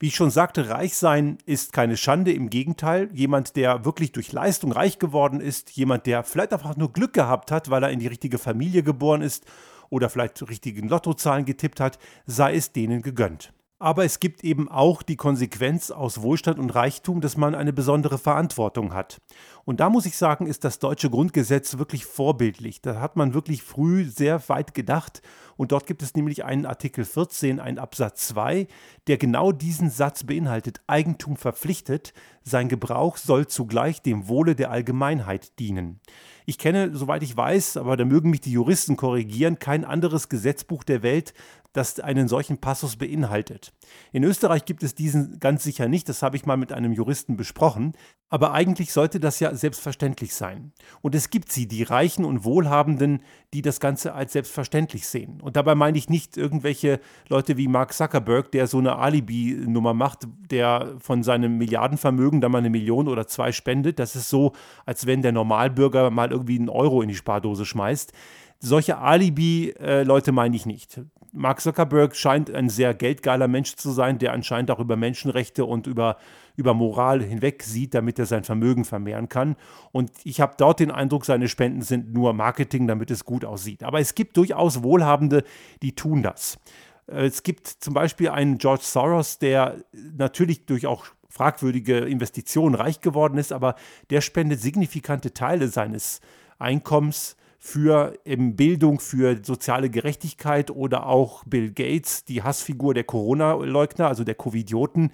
Wie 0.00 0.08
ich 0.08 0.16
schon 0.16 0.32
sagte, 0.32 0.68
reich 0.68 0.96
sein 0.96 1.38
ist 1.46 1.72
keine 1.72 1.96
Schande, 1.96 2.32
im 2.32 2.50
Gegenteil. 2.50 3.08
Jemand, 3.12 3.54
der 3.54 3.84
wirklich 3.84 4.10
durch 4.10 4.32
Leistung 4.32 4.72
reich 4.72 4.98
geworden 4.98 5.40
ist, 5.40 5.70
jemand, 5.70 6.06
der 6.06 6.24
vielleicht 6.24 6.52
einfach 6.52 6.76
nur 6.76 6.92
Glück 6.92 7.12
gehabt 7.12 7.52
hat, 7.52 7.70
weil 7.70 7.84
er 7.84 7.90
in 7.90 8.00
die 8.00 8.08
richtige 8.08 8.38
Familie 8.38 8.82
geboren 8.82 9.22
ist 9.22 9.46
oder 9.88 10.10
vielleicht 10.10 10.42
richtigen 10.48 10.88
Lottozahlen 10.88 11.44
getippt 11.44 11.78
hat, 11.78 12.00
sei 12.26 12.56
es 12.56 12.72
denen 12.72 13.02
gegönnt. 13.02 13.52
aber 13.82 14.04
es 14.04 14.20
gibt 14.20 14.44
eben 14.44 14.68
auch 14.68 15.02
die 15.02 15.16
Konsequenz 15.16 15.90
aus 15.90 16.22
Wohlstand 16.22 16.60
und 16.60 16.70
Reichtum, 16.70 17.20
dass 17.20 17.36
man 17.36 17.56
eine 17.56 17.72
besondere 17.72 18.16
Verantwortung 18.16 18.94
hat. 18.94 19.20
Und 19.64 19.80
da 19.80 19.88
muss 19.88 20.06
ich 20.06 20.16
sagen, 20.16 20.46
ist 20.46 20.64
das 20.64 20.78
deutsche 20.78 21.10
Grundgesetz 21.10 21.78
wirklich 21.78 22.04
vorbildlich. 22.04 22.80
Da 22.82 23.00
hat 23.00 23.16
man 23.16 23.34
wirklich 23.34 23.62
früh 23.62 24.04
sehr 24.04 24.48
weit 24.48 24.74
gedacht. 24.74 25.22
Und 25.56 25.72
dort 25.72 25.86
gibt 25.86 26.02
es 26.02 26.14
nämlich 26.14 26.44
einen 26.44 26.66
Artikel 26.66 27.04
14, 27.04 27.60
einen 27.60 27.78
Absatz 27.78 28.28
2, 28.28 28.66
der 29.06 29.18
genau 29.18 29.52
diesen 29.52 29.90
Satz 29.90 30.24
beinhaltet. 30.24 30.80
Eigentum 30.86 31.36
verpflichtet, 31.36 32.12
sein 32.42 32.68
Gebrauch 32.68 33.16
soll 33.16 33.46
zugleich 33.46 34.02
dem 34.02 34.28
Wohle 34.28 34.56
der 34.56 34.70
Allgemeinheit 34.70 35.58
dienen. 35.58 36.00
Ich 36.44 36.58
kenne, 36.58 36.96
soweit 36.96 37.22
ich 37.22 37.36
weiß, 37.36 37.76
aber 37.76 37.96
da 37.96 38.04
mögen 38.04 38.30
mich 38.30 38.40
die 38.40 38.52
Juristen 38.52 38.96
korrigieren, 38.96 39.58
kein 39.60 39.84
anderes 39.84 40.28
Gesetzbuch 40.28 40.82
der 40.82 41.02
Welt, 41.02 41.34
das 41.72 42.00
einen 42.00 42.28
solchen 42.28 42.58
Passus 42.58 42.96
beinhaltet. 42.96 43.72
In 44.12 44.24
Österreich 44.24 44.64
gibt 44.64 44.82
es 44.82 44.94
diesen 44.94 45.38
ganz 45.40 45.62
sicher 45.62 45.88
nicht, 45.88 46.08
das 46.08 46.22
habe 46.22 46.36
ich 46.36 46.44
mal 46.44 46.56
mit 46.56 46.72
einem 46.72 46.92
Juristen 46.92 47.36
besprochen, 47.36 47.92
aber 48.32 48.52
eigentlich 48.54 48.94
sollte 48.94 49.20
das 49.20 49.40
ja 49.40 49.54
selbstverständlich 49.54 50.34
sein. 50.34 50.72
Und 51.02 51.14
es 51.14 51.28
gibt 51.28 51.52
sie, 51.52 51.68
die 51.68 51.82
Reichen 51.82 52.24
und 52.24 52.44
Wohlhabenden, 52.44 53.20
die 53.52 53.60
das 53.60 53.78
Ganze 53.78 54.14
als 54.14 54.32
selbstverständlich 54.32 55.06
sehen. 55.06 55.42
Und 55.42 55.54
dabei 55.54 55.74
meine 55.74 55.98
ich 55.98 56.08
nicht 56.08 56.38
irgendwelche 56.38 56.98
Leute 57.28 57.58
wie 57.58 57.68
Mark 57.68 57.92
Zuckerberg, 57.92 58.50
der 58.50 58.68
so 58.68 58.78
eine 58.78 58.96
Alibi-Nummer 58.96 59.92
macht, 59.92 60.20
der 60.50 60.94
von 60.98 61.22
seinem 61.22 61.58
Milliardenvermögen 61.58 62.40
da 62.40 62.48
mal 62.48 62.58
eine 62.58 62.70
Million 62.70 63.06
oder 63.06 63.26
zwei 63.26 63.52
spendet. 63.52 63.98
Das 63.98 64.16
ist 64.16 64.30
so, 64.30 64.52
als 64.86 65.04
wenn 65.04 65.20
der 65.20 65.32
Normalbürger 65.32 66.08
mal 66.08 66.30
irgendwie 66.30 66.58
einen 66.58 66.70
Euro 66.70 67.02
in 67.02 67.10
die 67.10 67.14
Spardose 67.14 67.66
schmeißt. 67.66 68.14
Solche 68.60 68.96
Alibi-Leute 68.96 70.32
meine 70.32 70.56
ich 70.56 70.64
nicht. 70.64 71.02
Mark 71.32 71.62
Zuckerberg 71.62 72.14
scheint 72.14 72.50
ein 72.50 72.68
sehr 72.68 72.92
geldgeiler 72.92 73.48
Mensch 73.48 73.76
zu 73.76 73.90
sein, 73.90 74.18
der 74.18 74.34
anscheinend 74.34 74.70
auch 74.70 74.78
über 74.78 74.96
Menschenrechte 74.96 75.64
und 75.64 75.86
über, 75.86 76.18
über 76.56 76.74
Moral 76.74 77.22
hinweg 77.22 77.62
sieht, 77.62 77.94
damit 77.94 78.18
er 78.18 78.26
sein 78.26 78.44
Vermögen 78.44 78.84
vermehren 78.84 79.30
kann. 79.30 79.56
Und 79.92 80.10
ich 80.24 80.42
habe 80.42 80.54
dort 80.58 80.80
den 80.80 80.90
Eindruck, 80.90 81.24
seine 81.24 81.48
Spenden 81.48 81.80
sind 81.80 82.12
nur 82.12 82.34
Marketing, 82.34 82.86
damit 82.86 83.10
es 83.10 83.24
gut 83.24 83.46
aussieht. 83.46 83.82
Aber 83.82 83.98
es 83.98 84.14
gibt 84.14 84.36
durchaus 84.36 84.82
Wohlhabende, 84.82 85.42
die 85.80 85.94
tun 85.94 86.22
das. 86.22 86.58
Es 87.06 87.42
gibt 87.42 87.66
zum 87.66 87.94
Beispiel 87.94 88.28
einen 88.28 88.58
George 88.58 88.84
Soros, 88.84 89.38
der 89.38 89.78
natürlich 89.92 90.66
durch 90.66 90.86
auch 90.86 91.06
fragwürdige 91.30 91.98
Investitionen 92.00 92.74
reich 92.74 93.00
geworden 93.00 93.38
ist, 93.38 93.52
aber 93.52 93.76
der 94.10 94.20
spendet 94.20 94.60
signifikante 94.60 95.32
Teile 95.32 95.68
seines 95.68 96.20
Einkommens 96.58 97.36
für 97.64 98.18
eben 98.24 98.56
Bildung, 98.56 98.98
für 98.98 99.38
soziale 99.44 99.88
Gerechtigkeit 99.88 100.72
oder 100.72 101.06
auch 101.06 101.44
Bill 101.44 101.70
Gates, 101.70 102.24
die 102.24 102.42
Hassfigur 102.42 102.92
der 102.92 103.04
Corona-Leugner, 103.04 104.08
also 104.08 104.24
der 104.24 104.34
Covidioten, 104.34 105.12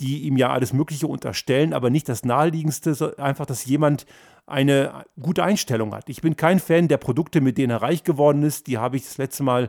die 0.00 0.22
ihm 0.22 0.36
ja 0.36 0.50
alles 0.50 0.72
Mögliche 0.72 1.08
unterstellen, 1.08 1.72
aber 1.72 1.90
nicht 1.90 2.08
das 2.08 2.24
Naheliegendste, 2.24 3.18
einfach, 3.18 3.46
dass 3.46 3.64
jemand 3.64 4.06
eine 4.46 5.06
gute 5.20 5.42
Einstellung 5.42 5.92
hat. 5.92 6.08
Ich 6.08 6.22
bin 6.22 6.36
kein 6.36 6.60
Fan 6.60 6.86
der 6.86 6.98
Produkte, 6.98 7.40
mit 7.40 7.58
denen 7.58 7.72
er 7.72 7.82
reich 7.82 8.04
geworden 8.04 8.44
ist. 8.44 8.68
Die 8.68 8.78
habe 8.78 8.96
ich 8.96 9.02
das 9.02 9.18
letzte 9.18 9.42
Mal 9.42 9.68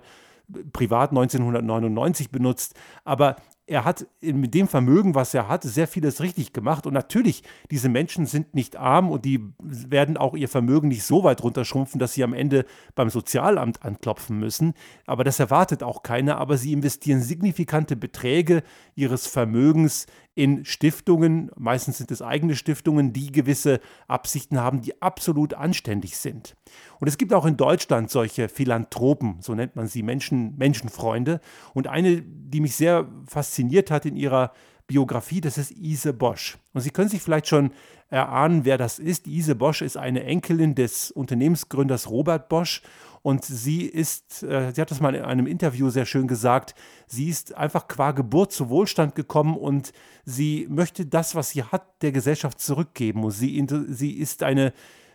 privat 0.71 1.09
1999 1.09 2.29
benutzt. 2.29 2.75
Aber 3.05 3.37
er 3.69 3.85
hat 3.85 4.07
mit 4.21 4.55
dem 4.55 4.67
Vermögen, 4.67 5.13
was 5.13 5.33
er 5.33 5.47
hat, 5.47 5.63
sehr 5.63 5.87
vieles 5.87 6.21
richtig 6.21 6.53
gemacht. 6.53 6.87
Und 6.87 6.93
natürlich, 6.93 7.43
diese 7.69 7.87
Menschen 7.87 8.25
sind 8.25 8.55
nicht 8.55 8.75
arm 8.75 9.11
und 9.11 9.25
die 9.25 9.43
werden 9.59 10.17
auch 10.17 10.35
ihr 10.35 10.49
Vermögen 10.49 10.87
nicht 10.87 11.03
so 11.03 11.23
weit 11.23 11.43
runterschrumpfen, 11.43 11.99
dass 11.99 12.13
sie 12.13 12.23
am 12.23 12.33
Ende 12.33 12.65
beim 12.95 13.11
Sozialamt 13.11 13.85
anklopfen 13.85 14.39
müssen. 14.39 14.73
Aber 15.05 15.23
das 15.23 15.39
erwartet 15.39 15.83
auch 15.83 16.01
keiner. 16.01 16.39
Aber 16.39 16.57
sie 16.57 16.73
investieren 16.73 17.21
signifikante 17.21 17.95
Beträge 17.95 18.63
ihres 18.95 19.27
Vermögens 19.27 20.07
in 20.39 20.63
Stiftungen, 20.63 21.51
meistens 21.57 21.97
sind 21.97 22.11
es 22.11 22.21
eigene 22.21 22.55
Stiftungen, 22.55 23.11
die 23.11 23.29
gewisse 23.29 23.81
Absichten 24.07 24.57
haben, 24.57 24.79
die 24.79 25.01
absolut 25.01 25.53
anständig 25.53 26.15
sind. 26.15 26.55
Und 27.01 27.09
es 27.09 27.17
gibt 27.17 27.33
auch 27.33 27.45
in 27.45 27.57
Deutschland 27.57 28.09
solche 28.09 28.47
Philanthropen, 28.47 29.41
so 29.41 29.53
nennt 29.53 29.75
man 29.75 29.87
sie, 29.87 30.01
Menschen, 30.01 30.57
Menschenfreunde. 30.57 31.41
Und 31.73 31.87
eine, 31.87 32.21
die 32.21 32.61
mich 32.61 32.77
sehr 32.77 33.09
fasziniert 33.27 33.91
hat 33.91 34.05
in 34.05 34.15
ihrer 34.15 34.53
Biografie, 34.89 35.39
das 35.39 35.59
ist 35.59 35.71
Ise 35.71 36.13
Bosch. 36.13 36.57
Und 36.73 36.81
Sie 36.81 36.89
können 36.89 37.09
sich 37.09 37.21
vielleicht 37.21 37.47
schon 37.47 37.71
erahnen, 38.09 38.65
wer 38.65 38.77
das 38.77 38.97
ist. 38.97 39.27
Ise 39.27 39.53
Bosch 39.53 39.83
ist 39.83 39.97
eine 39.97 40.23
Enkelin 40.23 40.73
des 40.73 41.11
Unternehmensgründers 41.11 42.09
Robert 42.09 42.49
Bosch 42.49 42.81
und 43.21 43.45
sie 43.45 43.83
ist, 43.83 44.41
äh, 44.43 44.71
sie 44.73 44.81
hat 44.81 44.89
das 44.89 44.99
mal 44.99 45.13
in 45.13 45.23
einem 45.23 45.45
Interview 45.45 45.89
sehr 45.89 46.07
schön 46.07 46.27
gesagt, 46.27 46.73
sie 47.05 47.29
ist 47.29 47.55
einfach 47.55 47.87
qua 47.87 48.11
Geburt 48.11 48.51
zu 48.51 48.69
Wohlstand 48.69 49.13
gekommen 49.13 49.55
und 49.55 49.91
sie 50.25 50.65
möchte 50.69 51.05
das, 51.05 51.35
was 51.35 51.51
sie 51.51 51.63
hat, 51.63 52.01
der 52.01 52.11
Gesellschaft 52.11 52.59
zurückgeben. 52.59 53.23
Und 53.23 53.31
sie, 53.31 53.63
sie 53.89 54.13
ist 54.13 54.41
eine, 54.41 54.73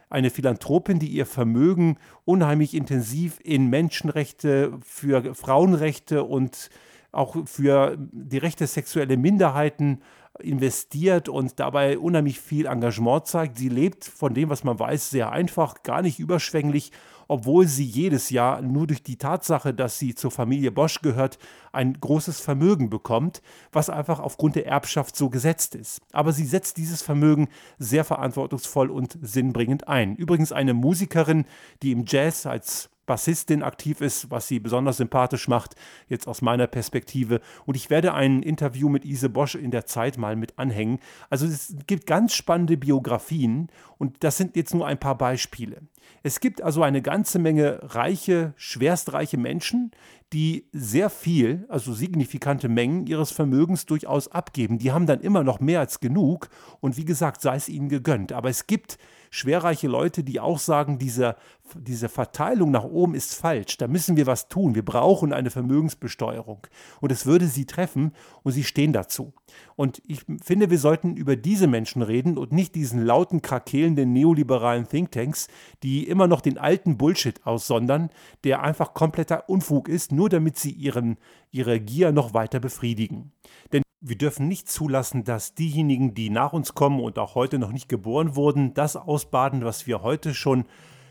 eine 0.08 0.30
Philanthropin, 0.30 1.00
die 1.00 1.08
ihr 1.08 1.26
Vermögen 1.26 1.96
unheimlich 2.24 2.74
intensiv 2.74 3.40
in 3.42 3.70
Menschenrechte, 3.70 4.78
für 4.84 5.34
Frauenrechte 5.34 6.22
und 6.22 6.70
auch 7.14 7.36
für 7.46 7.96
die 7.98 8.38
Rechte 8.38 8.66
sexuelle 8.66 9.16
Minderheiten 9.16 10.00
investiert 10.40 11.28
und 11.28 11.60
dabei 11.60 11.98
unheimlich 11.98 12.40
viel 12.40 12.66
Engagement 12.66 13.26
zeigt. 13.26 13.58
Sie 13.58 13.68
lebt 13.68 14.04
von 14.04 14.34
dem, 14.34 14.50
was 14.50 14.64
man 14.64 14.78
weiß, 14.78 15.10
sehr 15.10 15.30
einfach, 15.30 15.82
gar 15.82 16.02
nicht 16.02 16.18
überschwänglich 16.18 16.90
obwohl 17.28 17.66
sie 17.66 17.84
jedes 17.84 18.30
Jahr 18.30 18.62
nur 18.62 18.86
durch 18.86 19.02
die 19.02 19.16
Tatsache, 19.16 19.74
dass 19.74 19.98
sie 19.98 20.14
zur 20.14 20.30
Familie 20.30 20.72
Bosch 20.72 21.00
gehört, 21.00 21.38
ein 21.72 21.94
großes 21.94 22.40
Vermögen 22.40 22.90
bekommt, 22.90 23.42
was 23.72 23.90
einfach 23.90 24.20
aufgrund 24.20 24.56
der 24.56 24.66
Erbschaft 24.66 25.16
so 25.16 25.30
gesetzt 25.30 25.74
ist. 25.74 26.00
Aber 26.12 26.32
sie 26.32 26.46
setzt 26.46 26.76
dieses 26.76 27.02
Vermögen 27.02 27.48
sehr 27.78 28.04
verantwortungsvoll 28.04 28.90
und 28.90 29.18
sinnbringend 29.22 29.88
ein. 29.88 30.16
Übrigens 30.16 30.52
eine 30.52 30.74
Musikerin, 30.74 31.44
die 31.82 31.92
im 31.92 32.04
Jazz 32.06 32.46
als 32.46 32.90
Bassistin 33.06 33.62
aktiv 33.62 34.00
ist, 34.00 34.30
was 34.30 34.48
sie 34.48 34.60
besonders 34.60 34.96
sympathisch 34.96 35.48
macht, 35.48 35.74
jetzt 36.08 36.26
aus 36.26 36.42
meiner 36.42 36.66
Perspektive. 36.66 37.40
Und 37.66 37.76
ich 37.76 37.90
werde 37.90 38.14
ein 38.14 38.42
Interview 38.42 38.88
mit 38.88 39.04
Ise 39.04 39.28
Bosch 39.28 39.54
in 39.54 39.70
der 39.70 39.86
Zeit 39.86 40.18
mal 40.18 40.36
mit 40.36 40.58
anhängen. 40.58 40.98
Also 41.30 41.46
es 41.46 41.76
gibt 41.86 42.06
ganz 42.06 42.34
spannende 42.34 42.76
Biografien 42.76 43.68
und 43.98 44.24
das 44.24 44.36
sind 44.36 44.56
jetzt 44.56 44.74
nur 44.74 44.86
ein 44.86 44.98
paar 44.98 45.18
Beispiele. 45.18 45.82
Es 46.22 46.40
gibt 46.40 46.62
also 46.62 46.82
eine 46.82 47.02
ganze 47.02 47.38
Menge 47.38 47.80
reiche, 47.82 48.54
schwerstreiche 48.56 49.36
Menschen, 49.36 49.90
die 50.32 50.66
sehr 50.72 51.10
viel, 51.10 51.64
also 51.68 51.92
signifikante 51.92 52.68
Mengen 52.68 53.06
ihres 53.06 53.30
Vermögens 53.30 53.86
durchaus 53.86 54.28
abgeben. 54.28 54.78
Die 54.78 54.90
haben 54.90 55.06
dann 55.06 55.20
immer 55.20 55.44
noch 55.44 55.60
mehr 55.60 55.80
als 55.80 56.00
genug 56.00 56.48
und 56.80 56.96
wie 56.96 57.04
gesagt, 57.04 57.40
sei 57.40 57.56
es 57.56 57.68
ihnen 57.68 57.88
gegönnt. 57.88 58.32
Aber 58.32 58.48
es 58.48 58.66
gibt 58.66 58.98
schwerreiche 59.34 59.88
Leute, 59.88 60.22
die 60.22 60.38
auch 60.38 60.60
sagen, 60.60 60.98
diese, 60.98 61.34
diese 61.74 62.08
Verteilung 62.08 62.70
nach 62.70 62.84
oben 62.84 63.14
ist 63.14 63.34
falsch. 63.34 63.76
Da 63.78 63.88
müssen 63.88 64.16
wir 64.16 64.26
was 64.26 64.48
tun. 64.48 64.76
Wir 64.76 64.84
brauchen 64.84 65.32
eine 65.32 65.50
Vermögensbesteuerung. 65.50 66.66
Und 67.00 67.10
es 67.10 67.26
würde 67.26 67.46
sie 67.46 67.66
treffen 67.66 68.12
und 68.44 68.52
sie 68.52 68.62
stehen 68.62 68.92
dazu. 68.92 69.32
Und 69.74 70.00
ich 70.06 70.20
finde, 70.42 70.70
wir 70.70 70.78
sollten 70.78 71.16
über 71.16 71.34
diese 71.34 71.66
Menschen 71.66 72.02
reden 72.02 72.38
und 72.38 72.52
nicht 72.52 72.76
diesen 72.76 73.04
lauten, 73.04 73.42
krakelnden 73.42 74.12
neoliberalen 74.12 74.88
Thinktanks, 74.88 75.48
die 75.82 76.06
immer 76.08 76.28
noch 76.28 76.40
den 76.40 76.56
alten 76.56 76.96
Bullshit 76.96 77.44
aussondern, 77.44 78.10
der 78.44 78.62
einfach 78.62 78.94
kompletter 78.94 79.48
Unfug 79.48 79.88
ist, 79.88 80.12
nur 80.12 80.28
damit 80.28 80.58
sie 80.58 80.70
ihren, 80.70 81.18
ihre 81.50 81.80
Gier 81.80 82.12
noch 82.12 82.34
weiter 82.34 82.60
befriedigen. 82.60 83.32
Denn 83.72 83.83
wir 84.06 84.18
dürfen 84.18 84.48
nicht 84.48 84.68
zulassen, 84.68 85.24
dass 85.24 85.54
diejenigen, 85.54 86.12
die 86.12 86.28
nach 86.28 86.52
uns 86.52 86.74
kommen 86.74 87.00
und 87.00 87.18
auch 87.18 87.34
heute 87.34 87.58
noch 87.58 87.72
nicht 87.72 87.88
geboren 87.88 88.36
wurden, 88.36 88.74
das 88.74 88.96
ausbaden, 88.96 89.64
was 89.64 89.86
wir 89.86 90.02
heute 90.02 90.34
schon 90.34 90.66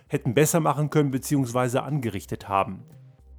hätten 0.07 0.35
besser 0.35 0.59
machen 0.59 0.91
können 0.91 1.09
bzw. 1.09 1.79
angerichtet 1.79 2.47
haben. 2.47 2.83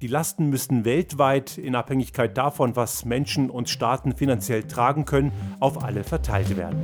Die 0.01 0.07
Lasten 0.07 0.49
müssten 0.49 0.83
weltweit, 0.83 1.57
in 1.57 1.73
Abhängigkeit 1.73 2.37
davon, 2.37 2.75
was 2.75 3.05
Menschen 3.05 3.49
und 3.49 3.69
Staaten 3.69 4.13
finanziell 4.13 4.63
tragen 4.63 5.05
können, 5.05 5.31
auf 5.61 5.81
alle 5.81 6.03
verteilt 6.03 6.57
werden. 6.57 6.83